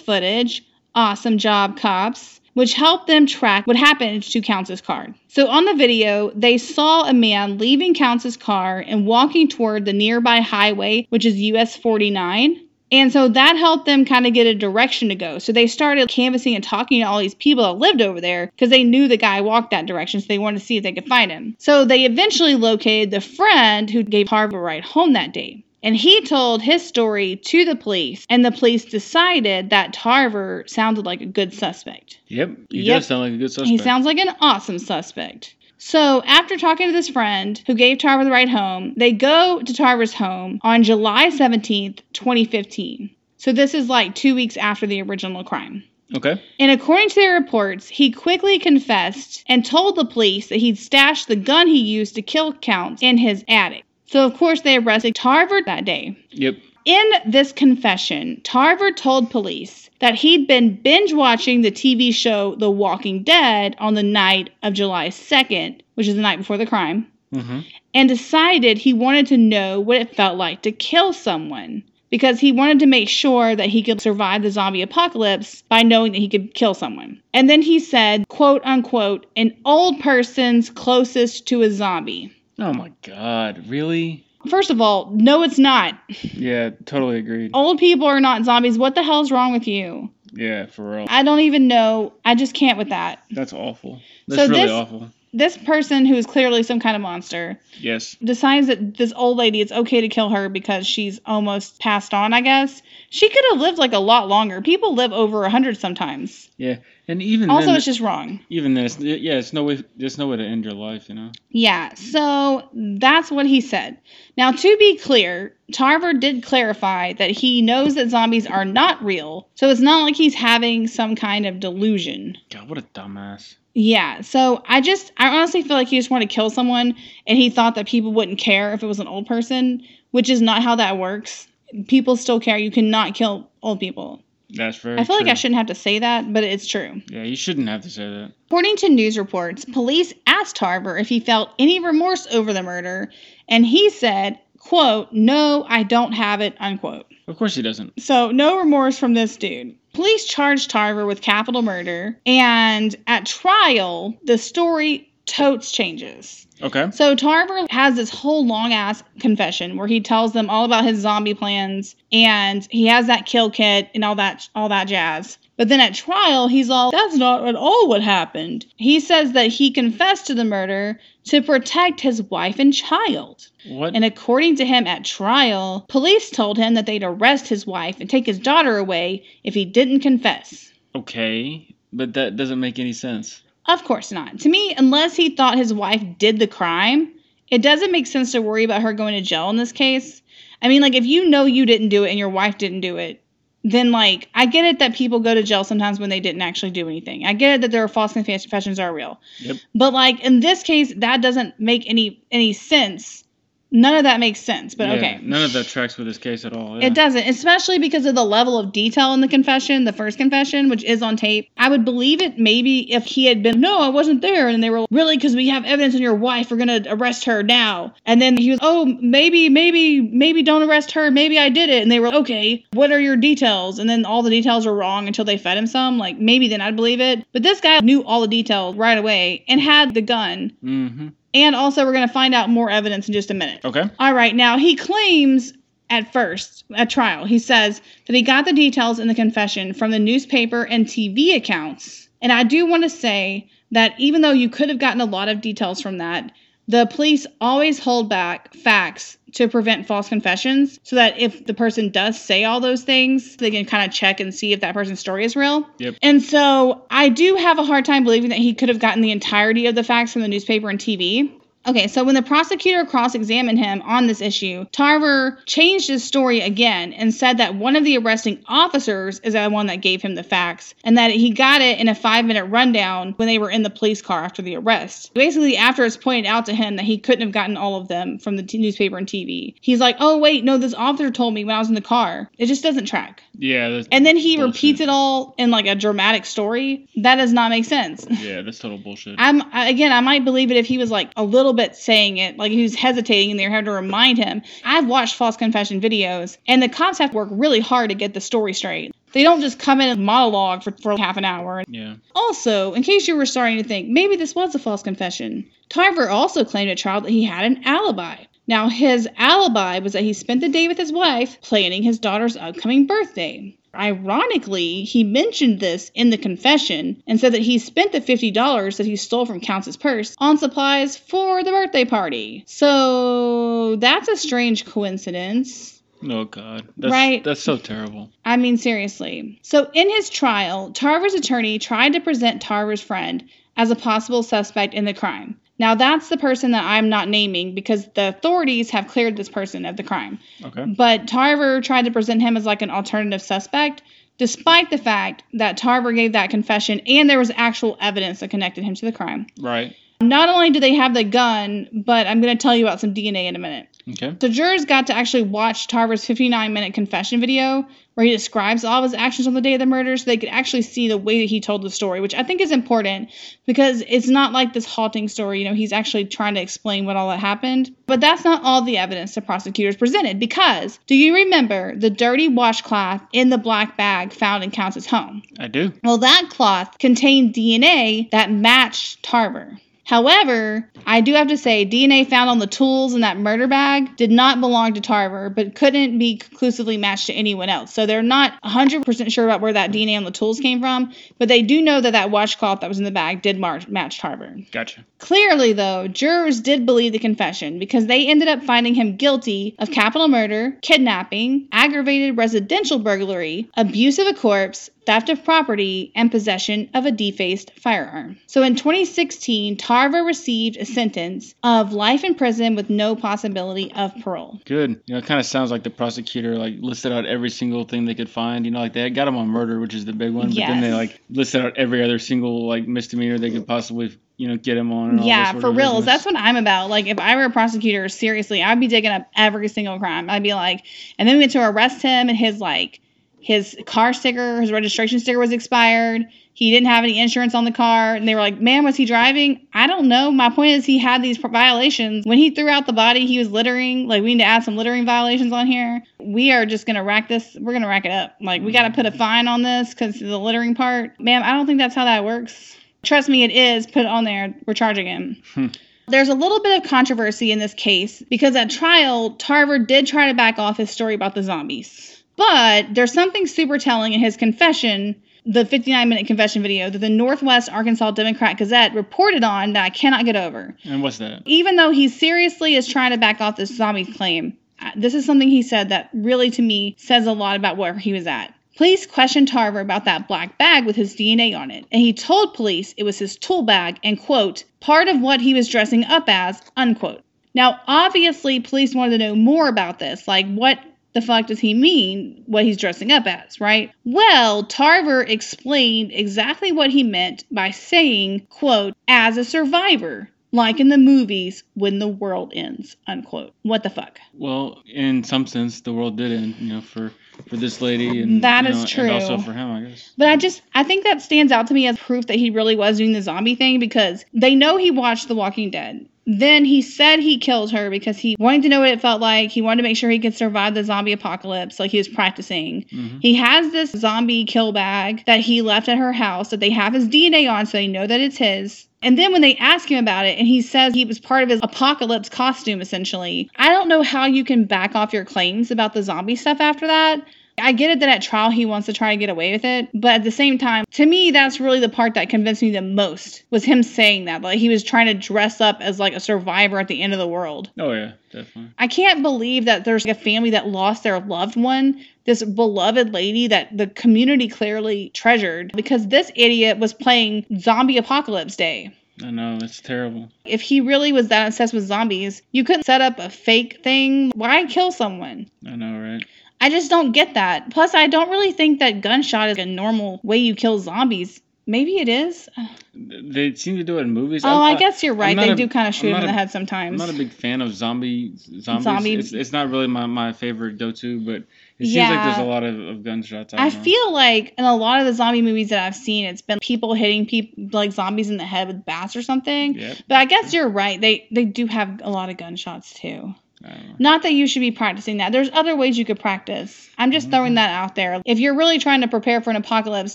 footage. 0.00 0.64
Awesome 0.96 1.38
job, 1.38 1.78
cops. 1.78 2.35
Which 2.56 2.72
helped 2.72 3.06
them 3.06 3.26
track 3.26 3.66
what 3.66 3.76
happened 3.76 4.22
to 4.22 4.40
Counts' 4.40 4.80
car. 4.80 5.08
So 5.28 5.46
on 5.46 5.66
the 5.66 5.74
video, 5.74 6.30
they 6.34 6.56
saw 6.56 7.02
a 7.06 7.12
man 7.12 7.58
leaving 7.58 7.92
Counts' 7.92 8.34
car 8.38 8.82
and 8.86 9.04
walking 9.04 9.46
toward 9.46 9.84
the 9.84 9.92
nearby 9.92 10.40
highway, 10.40 11.06
which 11.10 11.26
is 11.26 11.36
US 11.36 11.76
49. 11.76 12.58
And 12.90 13.12
so 13.12 13.28
that 13.28 13.56
helped 13.56 13.84
them 13.84 14.06
kind 14.06 14.26
of 14.26 14.32
get 14.32 14.46
a 14.46 14.54
direction 14.54 15.10
to 15.10 15.14
go. 15.14 15.38
So 15.38 15.52
they 15.52 15.66
started 15.66 16.08
canvassing 16.08 16.54
and 16.54 16.64
talking 16.64 17.02
to 17.02 17.06
all 17.06 17.18
these 17.18 17.34
people 17.34 17.64
that 17.64 17.78
lived 17.78 18.00
over 18.00 18.22
there 18.22 18.46
because 18.46 18.70
they 18.70 18.84
knew 18.84 19.06
the 19.06 19.18
guy 19.18 19.42
walked 19.42 19.72
that 19.72 19.84
direction. 19.84 20.22
So 20.22 20.26
they 20.26 20.38
wanted 20.38 20.60
to 20.60 20.64
see 20.64 20.78
if 20.78 20.82
they 20.82 20.92
could 20.92 21.08
find 21.08 21.30
him. 21.30 21.56
So 21.58 21.84
they 21.84 22.06
eventually 22.06 22.54
located 22.54 23.10
the 23.10 23.20
friend 23.20 23.90
who 23.90 24.02
gave 24.02 24.28
Tarver 24.28 24.56
a 24.56 24.62
ride 24.62 24.84
home 24.84 25.12
that 25.12 25.34
day. 25.34 25.62
And 25.82 25.96
he 25.96 26.20
told 26.22 26.62
his 26.62 26.84
story 26.84 27.36
to 27.36 27.64
the 27.64 27.76
police, 27.76 28.26
and 28.28 28.44
the 28.44 28.50
police 28.50 28.84
decided 28.84 29.70
that 29.70 29.92
Tarver 29.92 30.64
sounded 30.66 31.04
like 31.04 31.20
a 31.20 31.26
good 31.26 31.52
suspect. 31.54 32.18
Yep. 32.28 32.50
He 32.70 32.82
Yep. 32.82 32.96
does 32.96 33.06
sound 33.06 33.20
like 33.22 33.32
a 33.34 33.36
good 33.36 33.52
suspect. 33.52 33.68
He 33.68 33.78
sounds 33.78 34.06
like 34.06 34.18
an 34.18 34.34
awesome 34.40 34.78
suspect. 34.78 35.54
So, 35.78 36.22
after 36.24 36.56
talking 36.56 36.86
to 36.88 36.92
this 36.92 37.08
friend 37.10 37.62
who 37.66 37.74
gave 37.74 37.98
Tarver 37.98 38.24
the 38.24 38.30
ride 38.30 38.48
home, 38.48 38.94
they 38.96 39.12
go 39.12 39.60
to 39.60 39.74
Tarver's 39.74 40.14
home 40.14 40.58
on 40.62 40.82
July 40.82 41.28
17th, 41.30 42.00
2015. 42.14 43.10
So, 43.36 43.52
this 43.52 43.74
is 43.74 43.88
like 43.88 44.14
two 44.14 44.34
weeks 44.34 44.56
after 44.56 44.86
the 44.86 45.02
original 45.02 45.44
crime. 45.44 45.84
Okay. 46.14 46.40
And 46.58 46.70
according 46.70 47.10
to 47.10 47.14
their 47.16 47.34
reports, 47.38 47.88
he 47.88 48.10
quickly 48.10 48.58
confessed 48.58 49.44
and 49.48 49.64
told 49.64 49.96
the 49.96 50.04
police 50.04 50.48
that 50.48 50.56
he'd 50.56 50.78
stashed 50.78 51.28
the 51.28 51.36
gun 51.36 51.66
he 51.66 51.80
used 51.80 52.14
to 52.14 52.22
kill 52.22 52.52
Counts 52.54 53.02
in 53.02 53.18
his 53.18 53.44
attic. 53.48 53.84
So, 54.06 54.24
of 54.24 54.34
course, 54.34 54.60
they 54.62 54.76
arrested 54.76 55.14
Tarver 55.14 55.62
that 55.66 55.84
day. 55.84 56.16
Yep. 56.30 56.56
In 56.84 57.10
this 57.26 57.50
confession, 57.52 58.40
Tarver 58.44 58.92
told 58.92 59.30
police 59.30 59.90
that 59.98 60.14
he'd 60.14 60.46
been 60.46 60.74
binge 60.76 61.12
watching 61.12 61.62
the 61.62 61.72
TV 61.72 62.14
show 62.14 62.54
The 62.54 62.70
Walking 62.70 63.24
Dead 63.24 63.74
on 63.78 63.94
the 63.94 64.04
night 64.04 64.50
of 64.62 64.74
July 64.74 65.08
2nd, 65.08 65.80
which 65.94 66.06
is 66.06 66.14
the 66.14 66.22
night 66.22 66.38
before 66.38 66.58
the 66.58 66.66
crime, 66.66 67.06
Mm-hmm. 67.34 67.60
and 67.92 68.08
decided 68.08 68.78
he 68.78 68.92
wanted 68.92 69.26
to 69.26 69.36
know 69.36 69.80
what 69.80 70.00
it 70.00 70.14
felt 70.14 70.38
like 70.38 70.62
to 70.62 70.70
kill 70.70 71.12
someone 71.12 71.82
because 72.08 72.38
he 72.38 72.52
wanted 72.52 72.78
to 72.78 72.86
make 72.86 73.08
sure 73.08 73.56
that 73.56 73.68
he 73.68 73.82
could 73.82 74.00
survive 74.00 74.42
the 74.42 74.50
zombie 74.50 74.80
apocalypse 74.80 75.62
by 75.68 75.82
knowing 75.82 76.12
that 76.12 76.18
he 76.20 76.28
could 76.28 76.54
kill 76.54 76.72
someone. 76.72 77.20
And 77.34 77.50
then 77.50 77.62
he 77.62 77.80
said, 77.80 78.28
quote 78.28 78.62
unquote, 78.64 79.26
an 79.36 79.56
old 79.64 79.98
person's 79.98 80.70
closest 80.70 81.48
to 81.48 81.62
a 81.62 81.70
zombie. 81.70 82.32
Oh 82.58 82.72
my 82.72 82.92
god, 83.02 83.66
really? 83.68 84.24
First 84.48 84.70
of 84.70 84.80
all, 84.80 85.10
no, 85.12 85.42
it's 85.42 85.58
not. 85.58 85.98
Yeah, 86.22 86.70
totally 86.84 87.18
agreed. 87.18 87.50
Old 87.52 87.78
people 87.78 88.06
are 88.06 88.20
not 88.20 88.44
zombies. 88.44 88.78
What 88.78 88.94
the 88.94 89.02
hell's 89.02 89.32
wrong 89.32 89.52
with 89.52 89.66
you? 89.66 90.10
Yeah, 90.32 90.66
for 90.66 90.88
real. 90.88 91.06
I 91.08 91.22
don't 91.22 91.40
even 91.40 91.66
know. 91.66 92.12
I 92.24 92.34
just 92.34 92.54
can't 92.54 92.78
with 92.78 92.90
that. 92.90 93.22
That's 93.30 93.52
awful. 93.52 94.00
That's 94.28 94.42
So 94.42 94.48
really 94.48 94.62
this- 94.62 94.70
awful. 94.70 95.10
This 95.32 95.58
person 95.58 96.06
who 96.06 96.14
is 96.14 96.24
clearly 96.24 96.62
some 96.62 96.80
kind 96.80 96.96
of 96.96 97.02
monster 97.02 97.60
Yes. 97.78 98.16
decides 98.24 98.68
that 98.68 98.96
this 98.96 99.12
old 99.14 99.36
lady 99.36 99.60
it's 99.60 99.72
okay 99.72 100.00
to 100.00 100.08
kill 100.08 100.30
her 100.30 100.48
because 100.48 100.86
she's 100.86 101.20
almost 101.26 101.78
passed 101.78 102.14
on, 102.14 102.32
I 102.32 102.40
guess. 102.40 102.80
She 103.10 103.28
could 103.28 103.44
have 103.50 103.60
lived 103.60 103.76
like 103.76 103.92
a 103.92 103.98
lot 103.98 104.28
longer. 104.28 104.62
People 104.62 104.94
live 104.94 105.12
over 105.12 105.44
a 105.44 105.50
hundred 105.50 105.76
sometimes. 105.76 106.48
Yeah, 106.56 106.76
and 107.08 107.22
even 107.22 107.50
Also, 107.50 107.66
then, 107.66 107.76
it's 107.76 107.84
just 107.84 108.00
wrong. 108.00 108.40
even 108.50 108.74
this, 108.74 108.98
yeah, 108.98 109.34
it's 109.38 109.52
no 109.52 109.62
way. 109.64 109.82
There's 109.96 110.18
no 110.18 110.26
way 110.28 110.36
to 110.38 110.44
end 110.44 110.64
your 110.64 110.74
life, 110.74 111.08
you 111.08 111.14
know. 111.14 111.30
Yeah, 111.50 111.94
so 111.94 112.68
that's 112.74 113.30
what 113.30 113.46
he 113.46 113.60
said. 113.60 113.98
Now, 114.36 114.50
to 114.52 114.76
be 114.78 114.96
clear, 114.98 115.54
Tarver 115.72 116.12
did 116.14 116.42
clarify 116.42 117.12
that 117.14 117.30
he 117.30 117.62
knows 117.62 117.94
that 117.94 118.10
zombies 118.10 118.46
are 118.46 118.64
not 118.64 119.02
real, 119.04 119.48
so 119.54 119.68
it's 119.70 119.80
not 119.80 120.02
like 120.02 120.16
he's 120.16 120.34
having 120.34 120.86
some 120.88 121.14
kind 121.16 121.46
of 121.46 121.60
delusion. 121.60 122.36
God, 122.50 122.68
what 122.68 122.78
a 122.78 122.82
dumbass. 122.82 123.54
Yeah, 123.78 124.22
so 124.22 124.62
I 124.66 124.80
just, 124.80 125.12
I 125.18 125.36
honestly 125.36 125.62
feel 125.62 125.76
like 125.76 125.88
he 125.88 125.98
just 125.98 126.10
wanted 126.10 126.30
to 126.30 126.34
kill 126.34 126.48
someone 126.48 126.94
and 127.26 127.36
he 127.36 127.50
thought 127.50 127.74
that 127.74 127.86
people 127.86 128.12
wouldn't 128.12 128.38
care 128.38 128.72
if 128.72 128.82
it 128.82 128.86
was 128.86 129.00
an 129.00 129.06
old 129.06 129.26
person, 129.26 129.82
which 130.12 130.30
is 130.30 130.40
not 130.40 130.62
how 130.62 130.76
that 130.76 130.96
works. 130.96 131.46
People 131.86 132.16
still 132.16 132.40
care. 132.40 132.56
You 132.56 132.70
cannot 132.70 133.14
kill 133.14 133.50
old 133.62 133.78
people. 133.78 134.22
That's 134.50 134.78
very. 134.78 134.98
I 134.98 135.04
feel 135.04 135.16
like. 135.16 135.26
I 135.28 135.34
shouldn't 135.34 135.58
have 135.58 135.66
to 135.66 135.74
say 135.74 135.98
that, 135.98 136.32
but 136.32 136.44
it's 136.44 136.66
true. 136.66 137.02
Yeah, 137.08 137.22
you 137.22 137.36
shouldn't 137.36 137.68
have 137.68 137.82
to 137.82 137.90
say 137.90 138.04
that. 138.04 138.32
According 138.46 138.76
to 138.76 138.88
news 138.88 139.18
reports, 139.18 139.64
police 139.64 140.14
asked 140.26 140.56
Tarver 140.56 140.96
if 140.96 141.08
he 141.08 141.20
felt 141.20 141.50
any 141.58 141.80
remorse 141.80 142.26
over 142.28 142.52
the 142.52 142.62
murder, 142.62 143.10
and 143.48 143.66
he 143.66 143.90
said, 143.90 144.38
quote, 144.58 145.12
no, 145.12 145.64
I 145.68 145.82
don't 145.82 146.12
have 146.12 146.40
it, 146.40 146.54
unquote. 146.60 147.06
Of 147.26 147.36
course 147.38 147.56
he 147.56 147.62
doesn't. 147.62 148.00
So 148.00 148.30
no 148.30 148.58
remorse 148.58 148.98
from 148.98 149.14
this 149.14 149.36
dude. 149.36 149.74
Police 149.94 150.26
charged 150.26 150.70
Tarver 150.70 151.06
with 151.06 151.22
capital 151.22 151.62
murder, 151.62 152.18
and 152.24 152.94
at 153.06 153.26
trial, 153.26 154.16
the 154.24 154.38
story 154.38 155.10
totes 155.26 155.70
changes. 155.70 156.46
Okay. 156.62 156.90
So 156.90 157.14
Tarver 157.14 157.66
has 157.68 157.96
this 157.96 158.08
whole 158.08 158.46
long 158.46 158.72
ass 158.72 159.02
confession 159.20 159.76
where 159.76 159.86
he 159.86 160.00
tells 160.00 160.32
them 160.32 160.48
all 160.48 160.64
about 160.64 160.84
his 160.84 161.00
zombie 161.00 161.34
plans 161.34 161.94
and 162.10 162.66
he 162.70 162.86
has 162.86 163.08
that 163.08 163.26
kill 163.26 163.50
kit 163.50 163.90
and 163.94 164.02
all 164.04 164.14
that 164.14 164.48
all 164.54 164.68
that 164.70 164.88
jazz. 164.88 165.36
But 165.58 165.68
then 165.68 165.80
at 165.80 165.94
trial, 165.94 166.48
he's 166.48 166.68
all, 166.68 166.90
that's 166.90 167.16
not 167.16 167.46
at 167.48 167.54
all 167.56 167.88
what 167.88 168.02
happened. 168.02 168.66
He 168.76 169.00
says 169.00 169.32
that 169.32 169.46
he 169.48 169.70
confessed 169.70 170.26
to 170.26 170.34
the 170.34 170.44
murder 170.44 171.00
to 171.24 171.40
protect 171.42 171.98
his 172.00 172.22
wife 172.22 172.58
and 172.58 172.74
child. 172.74 173.48
What? 173.66 173.94
And 173.94 174.04
according 174.04 174.56
to 174.56 174.66
him 174.66 174.86
at 174.86 175.04
trial, 175.06 175.86
police 175.88 176.30
told 176.30 176.58
him 176.58 176.74
that 176.74 176.84
they'd 176.84 177.02
arrest 177.02 177.48
his 177.48 177.66
wife 177.66 177.96
and 178.00 178.08
take 178.08 178.26
his 178.26 178.38
daughter 178.38 178.76
away 178.76 179.24
if 179.44 179.54
he 179.54 179.64
didn't 179.64 180.00
confess. 180.00 180.70
okay, 180.94 181.74
but 181.92 182.12
that 182.14 182.36
doesn't 182.36 182.60
make 182.60 182.78
any 182.78 182.92
sense. 182.92 183.42
Of 183.68 183.84
course 183.84 184.12
not. 184.12 184.40
To 184.40 184.48
me, 184.48 184.74
unless 184.76 185.16
he 185.16 185.30
thought 185.30 185.58
his 185.58 185.74
wife 185.74 186.02
did 186.18 186.38
the 186.38 186.46
crime, 186.46 187.12
it 187.50 187.62
doesn't 187.62 187.92
make 187.92 188.06
sense 188.06 188.32
to 188.32 188.42
worry 188.42 188.64
about 188.64 188.82
her 188.82 188.92
going 188.92 189.14
to 189.14 189.20
jail 189.20 189.50
in 189.50 189.56
this 189.56 189.72
case. 189.72 190.22
I 190.62 190.68
mean, 190.68 190.82
like, 190.82 190.94
if 190.94 191.04
you 191.04 191.28
know 191.28 191.44
you 191.44 191.66
didn't 191.66 191.88
do 191.88 192.04
it 192.04 192.10
and 192.10 192.18
your 192.18 192.28
wife 192.28 192.58
didn't 192.58 192.80
do 192.80 192.96
it, 192.96 193.22
then, 193.64 193.90
like, 193.90 194.28
I 194.34 194.46
get 194.46 194.64
it 194.64 194.78
that 194.78 194.94
people 194.94 195.18
go 195.18 195.34
to 195.34 195.42
jail 195.42 195.64
sometimes 195.64 195.98
when 195.98 196.10
they 196.10 196.20
didn't 196.20 196.42
actually 196.42 196.70
do 196.70 196.88
anything. 196.88 197.26
I 197.26 197.32
get 197.32 197.56
it 197.56 197.60
that 197.62 197.72
there 197.72 197.82
are 197.82 197.88
false 197.88 198.12
confessions 198.12 198.78
are 198.78 198.94
real. 198.94 199.20
Yep. 199.40 199.56
But, 199.74 199.92
like, 199.92 200.20
in 200.20 200.40
this 200.40 200.62
case, 200.62 200.94
that 200.98 201.20
doesn't 201.20 201.58
make 201.58 201.88
any 201.88 202.22
any 202.30 202.52
sense. 202.52 203.24
None 203.72 203.94
of 203.96 204.04
that 204.04 204.20
makes 204.20 204.40
sense, 204.40 204.74
but 204.74 204.88
Yeah, 204.88 204.94
okay. 204.94 205.20
None 205.22 205.42
of 205.42 205.52
that 205.52 205.66
tracks 205.66 205.96
with 205.96 206.06
this 206.06 206.18
case 206.18 206.44
at 206.44 206.52
all. 206.52 206.78
yeah. 206.78 206.86
It 206.86 206.94
doesn't, 206.94 207.26
especially 207.28 207.78
because 207.78 208.06
of 208.06 208.14
the 208.14 208.24
level 208.24 208.58
of 208.58 208.72
detail 208.72 209.12
in 209.12 209.20
the 209.20 209.28
confession, 209.28 209.84
the 209.84 209.92
first 209.92 210.18
confession, 210.18 210.68
which 210.68 210.84
is 210.84 211.02
on 211.02 211.16
tape. 211.16 211.50
I 211.56 211.68
would 211.68 211.84
believe 211.84 212.20
it 212.22 212.38
maybe 212.38 212.92
if 212.92 213.04
he 213.04 213.26
had 213.26 213.42
been, 213.42 213.60
no, 213.60 213.80
I 213.80 213.88
wasn't 213.88 214.22
there. 214.22 214.48
And 214.48 214.62
they 214.62 214.70
were, 214.70 214.86
really, 214.90 215.16
because 215.16 215.34
we 215.34 215.48
have 215.48 215.64
evidence 215.64 215.94
on 215.94 216.00
your 216.00 216.14
wife, 216.14 216.50
we're 216.50 216.58
going 216.58 216.82
to 216.82 216.92
arrest 216.92 217.24
her 217.24 217.42
now. 217.42 217.94
And 218.06 218.22
then 218.22 218.36
he 218.36 218.50
was, 218.50 218.60
oh, 218.62 218.86
maybe, 219.00 219.48
maybe, 219.48 220.00
maybe 220.00 220.42
don't 220.42 220.62
arrest 220.62 220.92
her. 220.92 221.10
Maybe 221.10 221.38
I 221.38 221.48
did 221.48 221.68
it. 221.68 221.82
And 221.82 221.90
they 221.90 222.00
were, 222.00 222.14
okay, 222.14 222.64
what 222.72 222.92
are 222.92 223.00
your 223.00 223.16
details? 223.16 223.78
And 223.80 223.90
then 223.90 224.04
all 224.04 224.22
the 224.22 224.30
details 224.30 224.64
were 224.64 224.74
wrong 224.74 225.08
until 225.08 225.24
they 225.24 225.38
fed 225.38 225.58
him 225.58 225.66
some. 225.66 225.98
Like, 225.98 226.18
maybe 226.18 226.48
then 226.48 226.60
I'd 226.60 226.76
believe 226.76 227.00
it. 227.00 227.26
But 227.32 227.42
this 227.42 227.60
guy 227.60 227.80
knew 227.80 228.04
all 228.04 228.20
the 228.20 228.28
details 228.28 228.76
right 228.76 228.96
away 228.96 229.44
and 229.48 229.60
had 229.60 229.92
the 229.92 230.02
gun. 230.02 230.52
Mm-hmm. 230.62 231.08
And 231.36 231.54
also, 231.54 231.84
we're 231.84 231.92
going 231.92 232.08
to 232.08 232.14
find 232.14 232.34
out 232.34 232.48
more 232.48 232.70
evidence 232.70 233.08
in 233.08 233.12
just 233.12 233.30
a 233.30 233.34
minute. 233.34 233.62
Okay. 233.62 233.84
All 233.98 234.14
right, 234.14 234.34
now 234.34 234.56
he 234.56 234.74
claims 234.74 235.52
at 235.90 236.10
first, 236.10 236.64
at 236.74 236.88
trial, 236.88 237.26
he 237.26 237.38
says 237.38 237.82
that 238.06 238.16
he 238.16 238.22
got 238.22 238.46
the 238.46 238.54
details 238.54 238.98
in 238.98 239.06
the 239.06 239.14
confession 239.14 239.74
from 239.74 239.90
the 239.90 239.98
newspaper 239.98 240.62
and 240.62 240.86
TV 240.86 241.36
accounts. 241.36 242.08
And 242.22 242.32
I 242.32 242.42
do 242.42 242.64
want 242.64 242.84
to 242.84 242.88
say 242.88 243.50
that 243.70 243.92
even 243.98 244.22
though 244.22 244.32
you 244.32 244.48
could 244.48 244.70
have 244.70 244.78
gotten 244.78 245.02
a 245.02 245.04
lot 245.04 245.28
of 245.28 245.42
details 245.42 245.82
from 245.82 245.98
that, 245.98 246.32
the 246.68 246.86
police 246.86 247.26
always 247.40 247.78
hold 247.78 248.08
back 248.08 248.54
facts 248.54 249.18
to 249.32 249.48
prevent 249.48 249.86
false 249.86 250.08
confessions 250.08 250.80
so 250.82 250.96
that 250.96 251.18
if 251.18 251.44
the 251.46 251.54
person 251.54 251.90
does 251.90 252.20
say 252.20 252.44
all 252.44 252.60
those 252.60 252.82
things, 252.82 253.36
they 253.36 253.50
can 253.50 253.64
kind 253.64 253.86
of 253.88 253.94
check 253.94 254.18
and 254.18 254.34
see 254.34 254.52
if 254.52 254.60
that 254.60 254.74
person's 254.74 254.98
story 254.98 255.24
is 255.24 255.36
real. 255.36 255.68
Yep. 255.78 255.96
And 256.02 256.22
so 256.22 256.86
I 256.90 257.08
do 257.10 257.36
have 257.36 257.58
a 257.58 257.64
hard 257.64 257.84
time 257.84 258.04
believing 258.04 258.30
that 258.30 258.38
he 258.38 258.54
could 258.54 258.68
have 258.68 258.78
gotten 258.78 259.02
the 259.02 259.10
entirety 259.10 259.66
of 259.66 259.74
the 259.74 259.84
facts 259.84 260.12
from 260.12 260.22
the 260.22 260.28
newspaper 260.28 260.70
and 260.70 260.78
TV. 260.78 261.30
Okay, 261.66 261.88
so 261.88 262.04
when 262.04 262.14
the 262.14 262.22
prosecutor 262.22 262.84
cross 262.84 263.14
examined 263.14 263.58
him 263.58 263.82
on 263.82 264.06
this 264.06 264.20
issue, 264.20 264.64
Tarver 264.70 265.38
changed 265.46 265.88
his 265.88 266.04
story 266.04 266.40
again 266.40 266.92
and 266.92 267.12
said 267.12 267.38
that 267.38 267.56
one 267.56 267.74
of 267.74 267.82
the 267.82 267.98
arresting 267.98 268.42
officers 268.46 269.18
is 269.20 269.34
the 269.34 269.48
one 269.48 269.66
that 269.66 269.76
gave 269.76 270.00
him 270.00 270.14
the 270.14 270.22
facts 270.22 270.74
and 270.84 270.96
that 270.96 271.10
he 271.10 271.30
got 271.30 271.60
it 271.60 271.80
in 271.80 271.88
a 271.88 271.94
five 271.94 272.24
minute 272.24 272.44
rundown 272.44 273.14
when 273.16 273.26
they 273.26 273.38
were 273.38 273.50
in 273.50 273.64
the 273.64 273.70
police 273.70 274.00
car 274.00 274.22
after 274.22 274.42
the 274.42 274.56
arrest. 274.56 275.12
Basically, 275.14 275.56
after 275.56 275.84
it's 275.84 275.96
pointed 275.96 276.28
out 276.28 276.46
to 276.46 276.54
him 276.54 276.76
that 276.76 276.84
he 276.84 276.98
couldn't 276.98 277.22
have 277.22 277.32
gotten 277.32 277.56
all 277.56 277.80
of 277.80 277.88
them 277.88 278.18
from 278.18 278.36
the 278.36 278.42
t- 278.44 278.58
newspaper 278.58 278.96
and 278.96 279.06
TV, 279.08 279.54
he's 279.60 279.80
like, 279.80 279.96
oh, 279.98 280.18
wait, 280.18 280.44
no, 280.44 280.58
this 280.58 280.74
officer 280.74 281.10
told 281.10 281.34
me 281.34 281.44
when 281.44 281.56
I 281.56 281.58
was 281.58 281.68
in 281.68 281.74
the 281.74 281.80
car. 281.80 282.30
It 282.38 282.46
just 282.46 282.62
doesn't 282.62 282.86
track. 282.86 283.22
Yeah. 283.38 283.82
And 283.90 284.06
then 284.06 284.16
he 284.16 284.36
Bullshit. 284.36 284.54
repeats 284.54 284.80
it 284.80 284.88
all 284.88 285.34
in 285.36 285.50
like 285.50 285.66
a 285.66 285.74
dramatic 285.74 286.26
story. 286.26 286.88
That 286.96 287.16
does 287.16 287.32
not 287.32 287.50
make 287.50 287.64
sense. 287.64 288.06
yeah, 288.08 288.42
that's 288.42 288.60
total 288.60 288.78
bullshit. 288.78 289.16
I'm 289.18 289.40
again, 289.52 289.90
I 289.92 290.00
might 290.00 290.24
believe 290.24 290.50
it 290.52 290.56
if 290.56 290.66
he 290.66 290.78
was 290.78 290.90
like 290.92 291.10
a 291.16 291.24
little 291.24 291.55
bit 291.56 291.76
saying 291.76 292.18
it, 292.18 292.38
like 292.38 292.52
he 292.52 292.62
was 292.62 292.74
hesitating 292.74 293.32
and 293.32 293.40
they 293.40 293.44
had 293.44 293.64
to 293.64 293.72
remind 293.72 294.18
him. 294.18 294.42
I've 294.64 294.86
watched 294.86 295.14
false 295.16 295.36
confession 295.36 295.80
videos, 295.80 296.38
and 296.46 296.62
the 296.62 296.68
cops 296.68 296.98
have 296.98 297.10
to 297.10 297.16
work 297.16 297.28
really 297.30 297.60
hard 297.60 297.90
to 297.90 297.96
get 297.96 298.14
the 298.14 298.20
story 298.20 298.52
straight. 298.52 298.94
They 299.12 299.22
don't 299.22 299.40
just 299.40 299.58
come 299.58 299.80
in 299.80 299.88
and 299.88 300.04
monologue 300.04 300.62
for, 300.62 300.72
for 300.72 300.96
half 300.98 301.16
an 301.16 301.24
hour. 301.24 301.64
yeah. 301.68 301.94
Also, 302.14 302.74
in 302.74 302.82
case 302.82 303.08
you 303.08 303.16
were 303.16 303.26
starting 303.26 303.56
to 303.56 303.64
think 303.64 303.88
maybe 303.88 304.16
this 304.16 304.34
was 304.34 304.54
a 304.54 304.58
false 304.58 304.82
confession, 304.82 305.48
Tarver 305.68 306.08
also 306.08 306.44
claimed 306.44 306.70
at 306.70 306.78
trial 306.78 307.00
that 307.00 307.10
he 307.10 307.24
had 307.24 307.44
an 307.44 307.62
alibi. 307.64 308.16
Now, 308.46 308.68
his 308.68 309.08
alibi 309.16 309.80
was 309.80 309.94
that 309.94 310.02
he 310.02 310.12
spent 310.12 310.40
the 310.40 310.48
day 310.48 310.68
with 310.68 310.78
his 310.78 310.92
wife 310.92 311.40
planning 311.40 311.82
his 311.82 311.98
daughter's 311.98 312.36
upcoming 312.36 312.86
birthday. 312.86 313.56
Ironically, 313.76 314.82
he 314.82 315.04
mentioned 315.04 315.60
this 315.60 315.90
in 315.94 316.10
the 316.10 316.18
confession 316.18 317.02
and 317.06 317.20
said 317.20 317.32
that 317.32 317.42
he 317.42 317.58
spent 317.58 317.92
the 317.92 318.00
$50 318.00 318.76
that 318.76 318.86
he 318.86 318.96
stole 318.96 319.26
from 319.26 319.40
Counts' 319.40 319.76
purse 319.76 320.14
on 320.18 320.38
supplies 320.38 320.96
for 320.96 321.44
the 321.44 321.50
birthday 321.50 321.84
party. 321.84 322.44
So 322.46 323.76
that's 323.76 324.08
a 324.08 324.16
strange 324.16 324.64
coincidence. 324.64 325.82
Oh 326.02 326.24
God. 326.24 326.68
That's, 326.76 326.92
Right. 326.92 327.24
That's 327.24 327.42
so 327.42 327.56
terrible. 327.56 328.10
I 328.24 328.36
mean, 328.36 328.58
seriously. 328.58 329.38
So, 329.42 329.70
in 329.72 329.88
his 329.90 330.10
trial, 330.10 330.70
Tarver's 330.72 331.14
attorney 331.14 331.58
tried 331.58 331.94
to 331.94 332.00
present 332.00 332.42
Tarver's 332.42 332.82
friend 332.82 333.24
as 333.56 333.70
a 333.70 333.76
possible 333.76 334.22
suspect 334.22 334.74
in 334.74 334.84
the 334.84 334.94
crime. 334.94 335.38
Now, 335.58 335.74
that's 335.74 336.08
the 336.08 336.18
person 336.18 336.50
that 336.52 336.64
I'm 336.64 336.88
not 336.88 337.08
naming 337.08 337.54
because 337.54 337.86
the 337.94 338.08
authorities 338.08 338.70
have 338.70 338.88
cleared 338.88 339.16
this 339.16 339.28
person 339.28 339.64
of 339.64 339.76
the 339.76 339.82
crime. 339.82 340.18
Okay. 340.44 340.66
But 340.66 341.08
Tarver 341.08 341.60
tried 341.60 341.86
to 341.86 341.90
present 341.90 342.20
him 342.20 342.36
as 342.36 342.44
like 342.44 342.62
an 342.62 342.70
alternative 342.70 343.22
suspect, 343.22 343.82
despite 344.18 344.70
the 344.70 344.78
fact 344.78 345.22
that 345.34 345.56
Tarver 345.56 345.92
gave 345.92 346.12
that 346.12 346.30
confession 346.30 346.80
and 346.80 347.08
there 347.08 347.18
was 347.18 347.30
actual 347.36 347.76
evidence 347.80 348.20
that 348.20 348.30
connected 348.30 348.64
him 348.64 348.74
to 348.74 348.84
the 348.84 348.92
crime. 348.92 349.26
Right. 349.40 349.74
Not 350.00 350.28
only 350.28 350.50
do 350.50 350.60
they 350.60 350.74
have 350.74 350.92
the 350.92 351.04
gun, 351.04 351.68
but 351.72 352.06
I'm 352.06 352.20
going 352.20 352.36
to 352.36 352.42
tell 352.42 352.54
you 352.54 352.66
about 352.66 352.80
some 352.80 352.92
DNA 352.92 353.24
in 353.24 353.36
a 353.36 353.38
minute. 353.38 353.68
Okay. 353.88 354.16
So 354.20 354.28
jurors 354.28 354.64
got 354.64 354.88
to 354.88 354.96
actually 354.96 355.22
watch 355.22 355.68
Tarver's 355.68 356.04
59 356.04 356.52
minute 356.52 356.74
confession 356.74 357.20
video 357.20 357.66
where 357.94 358.04
he 358.04 358.12
describes 358.12 358.62
all 358.62 358.84
of 358.84 358.90
his 358.90 358.98
actions 358.98 359.26
on 359.26 359.32
the 359.32 359.40
day 359.40 359.54
of 359.54 359.58
the 359.58 359.64
murder 359.64 359.96
so 359.96 360.04
they 360.04 360.18
could 360.18 360.28
actually 360.28 360.60
see 360.62 360.88
the 360.88 360.98
way 360.98 361.20
that 361.20 361.30
he 361.30 361.40
told 361.40 361.62
the 361.62 361.70
story, 361.70 362.00
which 362.00 362.14
I 362.14 362.24
think 362.24 362.42
is 362.42 362.50
important 362.50 363.10
because 363.46 363.82
it's 363.88 364.08
not 364.08 364.32
like 364.32 364.52
this 364.52 364.66
halting 364.66 365.08
story. 365.08 365.38
You 365.38 365.48
know, 365.48 365.54
he's 365.54 365.72
actually 365.72 366.04
trying 366.04 366.34
to 366.34 366.42
explain 366.42 366.84
what 366.84 366.96
all 366.96 367.08
that 367.08 367.20
happened. 367.20 367.74
But 367.86 368.00
that's 368.00 368.24
not 368.24 368.42
all 368.44 368.60
the 368.60 368.76
evidence 368.76 369.14
the 369.14 369.22
prosecutors 369.22 369.76
presented 369.76 370.18
because 370.18 370.78
do 370.86 370.94
you 370.94 371.14
remember 371.14 371.74
the 371.74 371.88
dirty 371.88 372.28
washcloth 372.28 373.02
in 373.12 373.30
the 373.30 373.38
black 373.38 373.76
bag 373.76 374.12
found 374.12 374.44
in 374.44 374.50
Counts' 374.50 374.84
home? 374.84 375.22
I 375.38 375.46
do. 375.46 375.72
Well, 375.82 375.98
that 375.98 376.28
cloth 376.28 376.78
contained 376.78 377.34
DNA 377.34 378.10
that 378.10 378.30
matched 378.30 379.02
Tarver. 379.04 379.58
However, 379.86 380.68
I 380.84 381.00
do 381.00 381.14
have 381.14 381.28
to 381.28 381.38
say, 381.38 381.64
DNA 381.64 382.10
found 382.10 382.28
on 382.28 382.40
the 382.40 382.48
tools 382.48 382.92
in 382.92 383.02
that 383.02 383.18
murder 383.18 383.46
bag 383.46 383.96
did 383.96 384.10
not 384.10 384.40
belong 384.40 384.74
to 384.74 384.80
Tarver, 384.80 385.30
but 385.30 385.54
couldn't 385.54 385.96
be 385.96 386.16
conclusively 386.16 386.76
matched 386.76 387.06
to 387.06 387.12
anyone 387.12 387.48
else. 387.48 387.72
So 387.72 387.86
they're 387.86 388.02
not 388.02 388.32
100% 388.42 389.12
sure 389.12 389.24
about 389.24 389.40
where 389.40 389.52
that 389.52 389.70
DNA 389.70 389.96
on 389.96 390.02
the 390.02 390.10
tools 390.10 390.40
came 390.40 390.60
from, 390.60 390.92
but 391.18 391.28
they 391.28 391.40
do 391.40 391.62
know 391.62 391.80
that 391.80 391.92
that 391.92 392.10
washcloth 392.10 392.60
that 392.60 392.68
was 392.68 392.78
in 392.78 392.84
the 392.84 392.90
bag 392.90 393.22
did 393.22 393.38
mar- 393.38 393.60
match 393.68 394.00
Tarver. 394.00 394.36
Gotcha. 394.50 394.84
Clearly, 394.98 395.52
though, 395.52 395.86
jurors 395.86 396.40
did 396.40 396.66
believe 396.66 396.90
the 396.90 396.98
confession 396.98 397.60
because 397.60 397.86
they 397.86 398.08
ended 398.08 398.26
up 398.26 398.42
finding 398.42 398.74
him 398.74 398.96
guilty 398.96 399.54
of 399.60 399.70
capital 399.70 400.08
murder, 400.08 400.56
kidnapping, 400.62 401.46
aggravated 401.52 402.16
residential 402.16 402.80
burglary, 402.80 403.48
abuse 403.56 404.00
of 404.00 404.08
a 404.08 404.14
corpse, 404.14 404.68
theft 404.86 405.08
of 405.08 405.24
property, 405.24 405.92
and 405.94 406.10
possession 406.10 406.70
of 406.72 406.86
a 406.86 406.92
defaced 406.92 407.50
firearm. 407.58 408.16
So 408.26 408.42
in 408.42 408.54
2016, 408.54 409.56
Tarver 409.56 410.04
received 410.04 410.56
a 410.56 410.64
sentence 410.64 411.34
of 411.42 411.72
life 411.72 412.04
in 412.04 412.14
prison 412.14 412.54
with 412.54 412.70
no 412.70 412.96
possibility 412.96 413.72
of 413.72 413.92
parole. 414.02 414.40
Good. 414.44 414.80
You 414.86 414.94
know, 414.94 414.98
it 414.98 415.06
kind 415.06 415.20
of 415.20 415.26
sounds 415.26 415.50
like 415.50 415.64
the 415.64 415.70
prosecutor 415.70 416.38
like 416.38 416.54
listed 416.60 416.92
out 416.92 417.04
every 417.04 417.30
single 417.30 417.64
thing 417.64 417.84
they 417.84 417.94
could 417.94 418.08
find. 418.08 418.44
You 418.44 418.52
know, 418.52 418.60
like 418.60 418.72
they 418.72 418.88
got 418.90 419.08
him 419.08 419.16
on 419.16 419.28
murder, 419.28 419.58
which 419.60 419.74
is 419.74 419.84
the 419.84 419.92
big 419.92 420.12
one, 420.12 420.28
but 420.28 420.36
then 420.36 420.60
they 420.60 420.72
like 420.72 421.00
listed 421.10 421.44
out 421.44 421.56
every 421.56 421.82
other 421.82 421.98
single 421.98 422.46
like 422.46 422.66
misdemeanor 422.66 423.18
they 423.18 423.30
could 423.30 423.46
possibly 423.46 423.98
you 424.16 424.28
know 424.28 424.36
get 424.36 424.56
him 424.56 424.72
on. 424.72 424.90
And 424.90 425.00
all 425.00 425.06
Yeah, 425.06 425.32
this 425.32 425.42
for 425.42 425.50
reals. 425.50 425.80
business. 425.80 425.84
That's 425.86 426.06
what 426.06 426.16
I'm 426.16 426.36
about. 426.36 426.70
Like, 426.70 426.86
if 426.86 426.98
I 426.98 427.16
were 427.16 427.24
a 427.24 427.30
prosecutor, 427.30 427.88
seriously, 427.88 428.42
I'd 428.42 428.60
be 428.60 428.68
digging 428.68 428.90
up 428.90 429.10
every 429.16 429.48
single 429.48 429.78
crime. 429.78 430.08
I'd 430.08 430.22
be 430.22 430.34
like, 430.34 430.64
and 430.98 431.08
then 431.08 431.16
we 431.16 431.22
went 431.22 431.32
to 431.32 431.46
arrest 431.46 431.82
him, 431.82 432.08
and 432.08 432.16
his 432.16 432.38
like, 432.40 432.80
his 433.26 433.56
car 433.66 433.92
sticker, 433.92 434.40
his 434.40 434.52
registration 434.52 435.00
sticker 435.00 435.18
was 435.18 435.32
expired. 435.32 436.06
He 436.32 436.52
didn't 436.52 436.68
have 436.68 436.84
any 436.84 437.00
insurance 437.00 437.34
on 437.34 437.44
the 437.44 437.50
car, 437.50 437.96
and 437.96 438.06
they 438.06 438.14
were 438.14 438.20
like, 438.20 438.40
"Man, 438.40 438.62
was 438.62 438.76
he 438.76 438.84
driving?" 438.84 439.48
I 439.52 439.66
don't 439.66 439.88
know. 439.88 440.12
My 440.12 440.30
point 440.30 440.52
is, 440.52 440.64
he 440.64 440.78
had 440.78 441.02
these 441.02 441.18
violations. 441.18 442.06
When 442.06 442.18
he 442.18 442.30
threw 442.30 442.48
out 442.48 442.68
the 442.68 442.72
body, 442.72 443.04
he 443.04 443.18
was 443.18 443.28
littering. 443.28 443.88
Like, 443.88 444.04
we 444.04 444.14
need 444.14 444.22
to 444.22 444.28
add 444.28 444.44
some 444.44 444.56
littering 444.56 444.86
violations 444.86 445.32
on 445.32 445.48
here. 445.48 445.82
We 445.98 446.30
are 446.30 446.46
just 446.46 446.66
gonna 446.66 446.84
rack 446.84 447.08
this. 447.08 447.36
We're 447.40 447.52
gonna 447.52 447.66
rack 447.66 447.84
it 447.84 447.90
up. 447.90 448.14
Like, 448.20 448.42
we 448.42 448.52
got 448.52 448.62
to 448.68 448.70
put 448.70 448.86
a 448.86 448.92
fine 448.92 449.26
on 449.26 449.42
this 449.42 449.70
because 449.70 449.98
the 449.98 450.20
littering 450.20 450.54
part. 450.54 450.92
Ma'am, 451.00 451.24
I 451.24 451.32
don't 451.32 451.46
think 451.46 451.58
that's 451.58 451.74
how 451.74 451.84
that 451.84 452.04
works. 452.04 452.56
Trust 452.84 453.08
me, 453.08 453.24
it 453.24 453.32
is. 453.32 453.66
Put 453.66 453.80
it 453.80 453.86
on 453.86 454.04
there. 454.04 454.32
We're 454.46 454.54
charging 454.54 454.86
him. 454.86 455.20
Hmm. 455.34 455.46
There's 455.88 456.08
a 456.08 456.14
little 456.14 456.40
bit 456.40 456.62
of 456.62 456.70
controversy 456.70 457.32
in 457.32 457.40
this 457.40 457.54
case 457.54 458.04
because 458.08 458.36
at 458.36 458.50
trial, 458.50 459.10
Tarver 459.16 459.58
did 459.58 459.88
try 459.88 460.06
to 460.06 460.14
back 460.14 460.38
off 460.38 460.58
his 460.58 460.70
story 460.70 460.94
about 460.94 461.16
the 461.16 461.24
zombies. 461.24 461.95
But 462.16 462.74
there's 462.74 462.92
something 462.92 463.26
super 463.26 463.58
telling 463.58 463.92
in 463.92 464.00
his 464.00 464.16
confession, 464.16 465.02
the 465.24 465.44
59 465.44 465.88
minute 465.88 466.06
confession 466.06 466.42
video 466.42 466.70
that 466.70 466.78
the 466.78 466.88
Northwest 466.88 467.50
Arkansas 467.50 467.90
Democrat 467.92 468.38
Gazette 468.38 468.74
reported 468.74 469.24
on 469.24 469.52
that 469.52 469.64
I 469.64 469.70
cannot 469.70 470.04
get 470.04 470.16
over. 470.16 470.54
And 470.64 470.82
what's 470.82 470.98
that? 470.98 471.22
Even 471.26 471.56
though 471.56 471.70
he 471.70 471.88
seriously 471.88 472.54
is 472.54 472.66
trying 472.66 472.92
to 472.92 472.98
back 472.98 473.20
off 473.20 473.36
this 473.36 473.54
zombie 473.54 473.84
claim, 473.84 474.36
this 474.76 474.94
is 474.94 475.04
something 475.04 475.28
he 475.28 475.42
said 475.42 475.68
that 475.68 475.90
really 475.92 476.30
to 476.30 476.42
me 476.42 476.74
says 476.78 477.06
a 477.06 477.12
lot 477.12 477.36
about 477.36 477.56
where 477.56 477.74
he 477.74 477.92
was 477.92 478.06
at. 478.06 478.32
Police 478.56 478.86
questioned 478.86 479.28
Tarver 479.28 479.60
about 479.60 479.84
that 479.84 480.08
black 480.08 480.38
bag 480.38 480.64
with 480.64 480.76
his 480.76 480.96
DNA 480.96 481.38
on 481.38 481.50
it, 481.50 481.66
and 481.70 481.82
he 481.82 481.92
told 481.92 482.32
police 482.32 482.72
it 482.78 482.84
was 482.84 482.98
his 482.98 483.16
tool 483.16 483.42
bag 483.42 483.78
and, 483.84 484.00
quote, 484.00 484.44
part 484.60 484.88
of 484.88 484.98
what 484.98 485.20
he 485.20 485.34
was 485.34 485.48
dressing 485.48 485.84
up 485.84 486.04
as, 486.08 486.40
unquote. 486.56 487.02
Now, 487.34 487.60
obviously, 487.66 488.40
police 488.40 488.74
wanted 488.74 488.96
to 488.96 489.04
know 489.04 489.14
more 489.14 489.46
about 489.48 489.78
this. 489.78 490.08
Like, 490.08 490.26
what 490.26 490.58
the 490.96 491.02
fuck 491.02 491.26
does 491.26 491.38
he 491.38 491.52
mean 491.52 492.22
what 492.24 492.44
he's 492.44 492.56
dressing 492.56 492.90
up 492.90 493.06
as, 493.06 493.38
right? 493.38 493.70
Well, 493.84 494.44
Tarver 494.44 495.02
explained 495.02 495.90
exactly 495.92 496.52
what 496.52 496.70
he 496.70 496.82
meant 496.84 497.22
by 497.30 497.50
saying, 497.50 498.26
quote, 498.30 498.74
as 498.88 499.18
a 499.18 499.24
survivor, 499.24 500.08
like 500.32 500.58
in 500.58 500.70
the 500.70 500.78
movies 500.78 501.44
when 501.52 501.80
the 501.80 501.86
world 501.86 502.32
ends, 502.34 502.76
unquote. 502.86 503.34
What 503.42 503.62
the 503.62 503.68
fuck? 503.68 503.98
Well, 504.14 504.62
in 504.66 505.04
some 505.04 505.26
sense, 505.26 505.60
the 505.60 505.74
world 505.74 505.98
did 505.98 506.12
end. 506.12 506.36
You 506.38 506.54
know, 506.54 506.60
for 506.62 506.90
for 507.28 507.36
this 507.36 507.60
lady 507.60 508.00
and 508.00 508.24
That 508.24 508.46
is 508.46 508.60
know, 508.60 508.66
true. 508.66 508.84
and 508.84 508.92
also 508.92 509.18
for 509.18 509.34
him, 509.34 509.50
I 509.50 509.60
guess. 509.68 509.92
But 509.98 510.08
I 510.08 510.16
just 510.16 510.40
I 510.54 510.62
think 510.62 510.84
that 510.84 511.02
stands 511.02 511.30
out 511.30 511.48
to 511.48 511.54
me 511.54 511.66
as 511.66 511.78
proof 511.78 512.06
that 512.06 512.16
he 512.16 512.30
really 512.30 512.56
was 512.56 512.78
doing 512.78 512.94
the 512.94 513.02
zombie 513.02 513.34
thing 513.34 513.60
because 513.60 514.02
they 514.14 514.34
know 514.34 514.56
he 514.56 514.70
watched 514.70 515.08
The 515.08 515.14
Walking 515.14 515.50
Dead. 515.50 515.86
Then 516.06 516.44
he 516.44 516.62
said 516.62 517.00
he 517.00 517.18
killed 517.18 517.50
her 517.50 517.68
because 517.68 517.98
he 517.98 518.16
wanted 518.18 518.42
to 518.42 518.48
know 518.48 518.60
what 518.60 518.68
it 518.68 518.80
felt 518.80 519.00
like. 519.00 519.30
He 519.30 519.42
wanted 519.42 519.62
to 519.62 519.68
make 519.68 519.76
sure 519.76 519.90
he 519.90 519.98
could 519.98 520.14
survive 520.14 520.54
the 520.54 520.62
zombie 520.62 520.92
apocalypse, 520.92 521.58
like 521.58 521.72
he 521.72 521.78
was 521.78 521.88
practicing. 521.88 522.64
Mhm. 522.72 522.98
He 523.00 523.14
has 523.16 523.50
this 523.50 523.72
zombie 523.72 524.24
kill 524.24 524.52
bag 524.52 525.02
that 525.06 525.20
he 525.20 525.42
left 525.42 525.68
at 525.68 525.78
her 525.78 525.92
house 525.92 526.30
that 526.30 526.38
they 526.38 526.50
have 526.50 526.72
his 526.74 526.88
DNA 526.88 527.26
on, 527.26 527.46
so 527.46 527.58
they 527.58 527.66
know 527.66 527.86
that 527.88 528.00
it's 528.00 528.18
his. 528.18 528.68
And 528.82 528.96
then 528.96 529.10
when 529.10 529.22
they 529.22 529.34
ask 529.36 529.68
him 529.68 529.78
about 529.78 530.06
it, 530.06 530.16
and 530.16 530.28
he 530.28 530.42
says 530.42 530.74
he 530.74 530.84
was 530.84 531.00
part 531.00 531.24
of 531.24 531.28
his 531.28 531.40
apocalypse 531.42 532.08
costume, 532.08 532.60
essentially, 532.60 533.28
I 533.36 533.48
don't 533.48 533.68
know 533.68 533.82
how 533.82 534.04
you 534.06 534.22
can 534.22 534.44
back 534.44 534.76
off 534.76 534.92
your 534.92 535.04
claims 535.04 535.50
about 535.50 535.74
the 535.74 535.82
zombie 535.82 536.14
stuff 536.14 536.40
after 536.40 536.68
that. 536.68 537.02
I 537.38 537.52
get 537.52 537.70
it 537.70 537.80
that 537.80 537.88
at 537.88 538.02
trial 538.02 538.30
he 538.30 538.46
wants 538.46 538.66
to 538.66 538.72
try 538.72 538.94
to 538.94 538.96
get 538.98 539.10
away 539.10 539.32
with 539.32 539.44
it, 539.44 539.68
but 539.74 539.92
at 539.92 540.04
the 540.04 540.10
same 540.10 540.38
time, 540.38 540.64
to 540.72 540.86
me, 540.86 541.10
that's 541.10 541.38
really 541.40 541.60
the 541.60 541.68
part 541.68 541.94
that 541.94 542.08
convinced 542.08 542.42
me 542.42 542.50
the 542.50 542.62
most 542.62 543.24
was 543.30 543.44
him 543.44 543.62
saying 543.62 544.06
that. 544.06 544.22
Like 544.22 544.38
he 544.38 544.48
was 544.48 544.64
trying 544.64 544.86
to 544.86 544.94
dress 544.94 545.40
up 545.40 545.58
as 545.60 545.78
like 545.78 545.92
a 545.92 546.00
survivor 546.00 546.58
at 546.58 546.68
the 546.68 546.82
end 546.82 546.92
of 546.92 546.98
the 546.98 547.06
world. 547.06 547.50
Oh 547.58 547.72
yeah, 547.72 547.92
definitely. 548.10 548.52
I 548.58 548.68
can't 548.68 549.02
believe 549.02 549.44
that 549.44 549.64
there's 549.64 549.86
like 549.86 549.96
a 549.96 550.00
family 550.00 550.30
that 550.30 550.48
lost 550.48 550.82
their 550.82 550.98
loved 551.00 551.36
one, 551.36 551.84
this 552.04 552.22
beloved 552.22 552.92
lady 552.92 553.28
that 553.28 553.56
the 553.56 553.66
community 553.66 554.28
clearly 554.28 554.90
treasured, 554.90 555.52
because 555.54 555.88
this 555.88 556.10
idiot 556.14 556.58
was 556.58 556.72
playing 556.72 557.26
Zombie 557.38 557.78
Apocalypse 557.78 558.36
Day. 558.36 558.74
I 559.04 559.10
know 559.10 559.38
it's 559.42 559.60
terrible. 559.60 560.08
If 560.24 560.40
he 560.40 560.62
really 560.62 560.90
was 560.92 561.08
that 561.08 561.26
obsessed 561.26 561.52
with 561.52 561.66
zombies, 561.66 562.22
you 562.32 562.44
couldn't 562.44 562.64
set 562.64 562.80
up 562.80 562.98
a 562.98 563.10
fake 563.10 563.62
thing. 563.62 564.10
Why 564.14 564.46
kill 564.46 564.72
someone? 564.72 565.28
I 565.46 565.54
know, 565.54 565.78
right? 565.78 566.06
I 566.40 566.50
just 566.50 566.70
don't 566.70 566.92
get 566.92 567.14
that. 567.14 567.50
Plus, 567.50 567.74
I 567.74 567.86
don't 567.86 568.10
really 568.10 568.32
think 568.32 568.60
that 568.60 568.80
gunshot 568.82 569.30
is 569.30 569.38
a 569.38 569.46
normal 569.46 570.00
way 570.02 570.18
you 570.18 570.34
kill 570.34 570.58
zombies. 570.58 571.20
Maybe 571.48 571.78
it 571.78 571.88
is. 571.88 572.28
They 572.74 573.32
seem 573.34 573.56
to 573.58 573.62
do 573.64 573.78
it 573.78 573.82
in 573.82 573.92
movies. 573.92 574.24
Oh, 574.24 574.28
I'm- 574.28 574.56
I 574.56 574.58
guess 574.58 574.82
you're 574.82 574.94
right. 574.94 575.16
They 575.16 575.30
a- 575.30 575.34
do 575.36 575.46
kind 575.46 575.68
of 575.68 575.74
shoot 575.76 575.90
him 575.90 575.96
in 576.00 576.06
the 576.06 576.12
head 576.12 576.30
sometimes. 576.32 576.72
I'm 576.80 576.88
not 576.88 576.92
a 576.94 576.98
big 576.98 577.12
fan 577.12 577.40
of 577.40 577.54
zombie 577.54 578.16
zombies. 578.16 578.64
Zombie- 578.64 578.94
It's, 578.94 579.12
it's 579.12 579.32
not 579.32 579.48
really 579.50 579.68
my, 579.68 579.86
my 579.86 580.12
favorite 580.12 580.58
go-to, 580.58 581.00
but 581.00 581.14
it 581.14 581.26
seems 581.60 581.74
Yeah. 581.74 581.90
like 581.90 582.04
there's 582.16 582.26
a 582.26 582.28
lot 582.28 582.42
of, 582.42 582.58
of 582.60 582.82
gunshots. 582.84 583.32
I, 583.32 583.46
I 583.46 583.50
feel 583.50 583.92
like 583.92 584.34
in 584.36 584.44
a 584.44 584.56
lot 584.56 584.80
of 584.80 584.86
the 584.86 584.92
zombie 584.92 585.22
movies 585.22 585.50
that 585.50 585.64
I've 585.64 585.76
seen, 585.76 586.06
it's 586.06 586.20
been 586.22 586.40
people 586.40 586.74
hitting 586.74 587.06
people 587.06 587.44
like 587.52 587.70
zombies 587.72 588.10
in 588.10 588.16
the 588.16 588.24
head 588.26 588.48
with 588.48 588.64
bats 588.64 588.96
or 588.96 589.02
something. 589.02 589.54
Yep. 589.54 589.76
But 589.86 589.94
I 589.98 590.04
guess 590.06 590.32
you're 590.34 590.48
right. 590.48 590.80
They 590.80 591.06
they 591.12 591.24
do 591.26 591.46
have 591.46 591.80
a 591.82 591.90
lot 591.90 592.10
of 592.10 592.16
gunshots 592.16 592.74
too. 592.74 593.14
I 593.44 593.48
don't 593.78 594.02
that 594.02 594.12
you 594.12 594.26
should 594.26 594.40
be 594.40 594.50
practicing 594.50 594.96
that. 594.98 595.12
There's 595.12 595.30
other 595.32 595.56
ways 595.56 595.78
you 595.78 595.84
could 595.84 596.00
practice. 596.00 596.68
I'm 596.78 596.90
just 596.92 597.10
throwing 597.10 597.32
Mhm. 597.32 597.36
that 597.36 597.50
out 597.50 597.74
there. 597.74 598.00
If 598.04 598.18
you're 598.18 598.36
really 598.36 598.58
trying 598.58 598.80
to 598.80 598.88
prepare 598.88 599.20
for 599.20 599.30
an 599.30 599.36
apocalypse, 599.36 599.94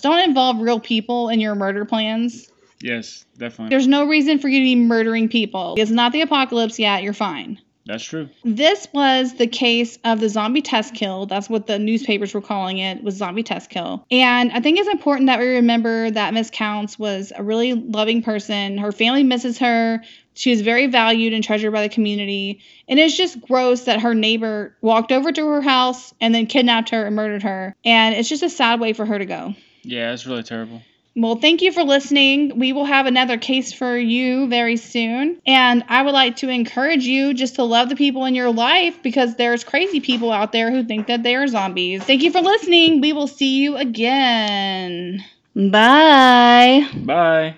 don't 0.00 0.20
involve 0.20 0.60
real 0.60 0.80
people 0.80 1.28
in 1.28 1.40
your 1.40 1.54
murder 1.54 1.84
plans. 1.84 2.48
Yes, 2.80 3.24
definitely. 3.38 3.70
There's 3.70 3.86
no 3.86 4.04
reason 4.06 4.38
for 4.38 4.48
you 4.48 4.58
to 4.60 4.64
be 4.64 4.76
murdering 4.76 5.28
people. 5.28 5.74
It's 5.78 5.90
not 5.90 6.12
the 6.12 6.20
apocalypse 6.22 6.78
yet. 6.78 7.02
You're 7.02 7.12
fine. 7.12 7.58
That's 7.84 8.04
true. 8.04 8.28
This 8.44 8.86
was 8.94 9.34
the 9.34 9.46
case 9.46 9.98
of 10.04 10.20
the 10.20 10.28
zombie 10.28 10.62
test 10.62 10.94
kill. 10.94 11.26
That's 11.26 11.50
what 11.50 11.66
the 11.66 11.78
newspapers 11.78 12.32
were 12.32 12.40
calling 12.40 12.78
it, 12.78 13.02
was 13.02 13.16
zombie 13.16 13.42
test 13.42 13.70
kill. 13.70 14.06
And 14.10 14.52
I 14.52 14.60
think 14.60 14.78
it's 14.78 14.88
important 14.88 15.26
that 15.26 15.40
we 15.40 15.46
remember 15.56 16.10
that 16.10 16.32
Miss 16.32 16.50
Counts 16.52 16.98
was 16.98 17.32
a 17.34 17.42
really 17.42 17.72
loving 17.72 18.22
person. 18.22 18.78
Her 18.78 18.92
family 18.92 19.24
misses 19.24 19.58
her. 19.58 20.02
She 20.34 20.50
was 20.50 20.60
very 20.60 20.86
valued 20.86 21.32
and 21.32 21.42
treasured 21.42 21.72
by 21.72 21.82
the 21.82 21.92
community. 21.92 22.60
And 22.88 22.98
it's 22.98 23.16
just 23.16 23.40
gross 23.40 23.84
that 23.84 24.00
her 24.00 24.14
neighbor 24.14 24.76
walked 24.80 25.10
over 25.10 25.32
to 25.32 25.46
her 25.48 25.60
house 25.60 26.14
and 26.20 26.34
then 26.34 26.46
kidnapped 26.46 26.90
her 26.90 27.04
and 27.04 27.16
murdered 27.16 27.42
her. 27.42 27.74
And 27.84 28.14
it's 28.14 28.28
just 28.28 28.42
a 28.42 28.50
sad 28.50 28.80
way 28.80 28.92
for 28.92 29.04
her 29.04 29.18
to 29.18 29.26
go. 29.26 29.54
Yeah, 29.82 30.12
it's 30.12 30.26
really 30.26 30.44
terrible. 30.44 30.82
Well, 31.14 31.36
thank 31.36 31.60
you 31.60 31.72
for 31.72 31.84
listening. 31.84 32.58
We 32.58 32.72
will 32.72 32.86
have 32.86 33.06
another 33.06 33.36
case 33.36 33.72
for 33.72 33.96
you 33.96 34.48
very 34.48 34.76
soon. 34.76 35.40
And 35.46 35.84
I 35.88 36.02
would 36.02 36.14
like 36.14 36.36
to 36.36 36.48
encourage 36.48 37.04
you 37.04 37.34
just 37.34 37.56
to 37.56 37.64
love 37.64 37.90
the 37.90 37.96
people 37.96 38.24
in 38.24 38.34
your 38.34 38.52
life 38.52 39.02
because 39.02 39.36
there's 39.36 39.62
crazy 39.62 40.00
people 40.00 40.32
out 40.32 40.52
there 40.52 40.70
who 40.70 40.84
think 40.84 41.08
that 41.08 41.22
they 41.22 41.34
are 41.36 41.46
zombies. 41.46 42.02
Thank 42.02 42.22
you 42.22 42.30
for 42.30 42.40
listening. 42.40 43.00
We 43.00 43.12
will 43.12 43.28
see 43.28 43.62
you 43.62 43.76
again. 43.76 45.22
Bye. 45.54 46.88
Bye. 46.94 47.56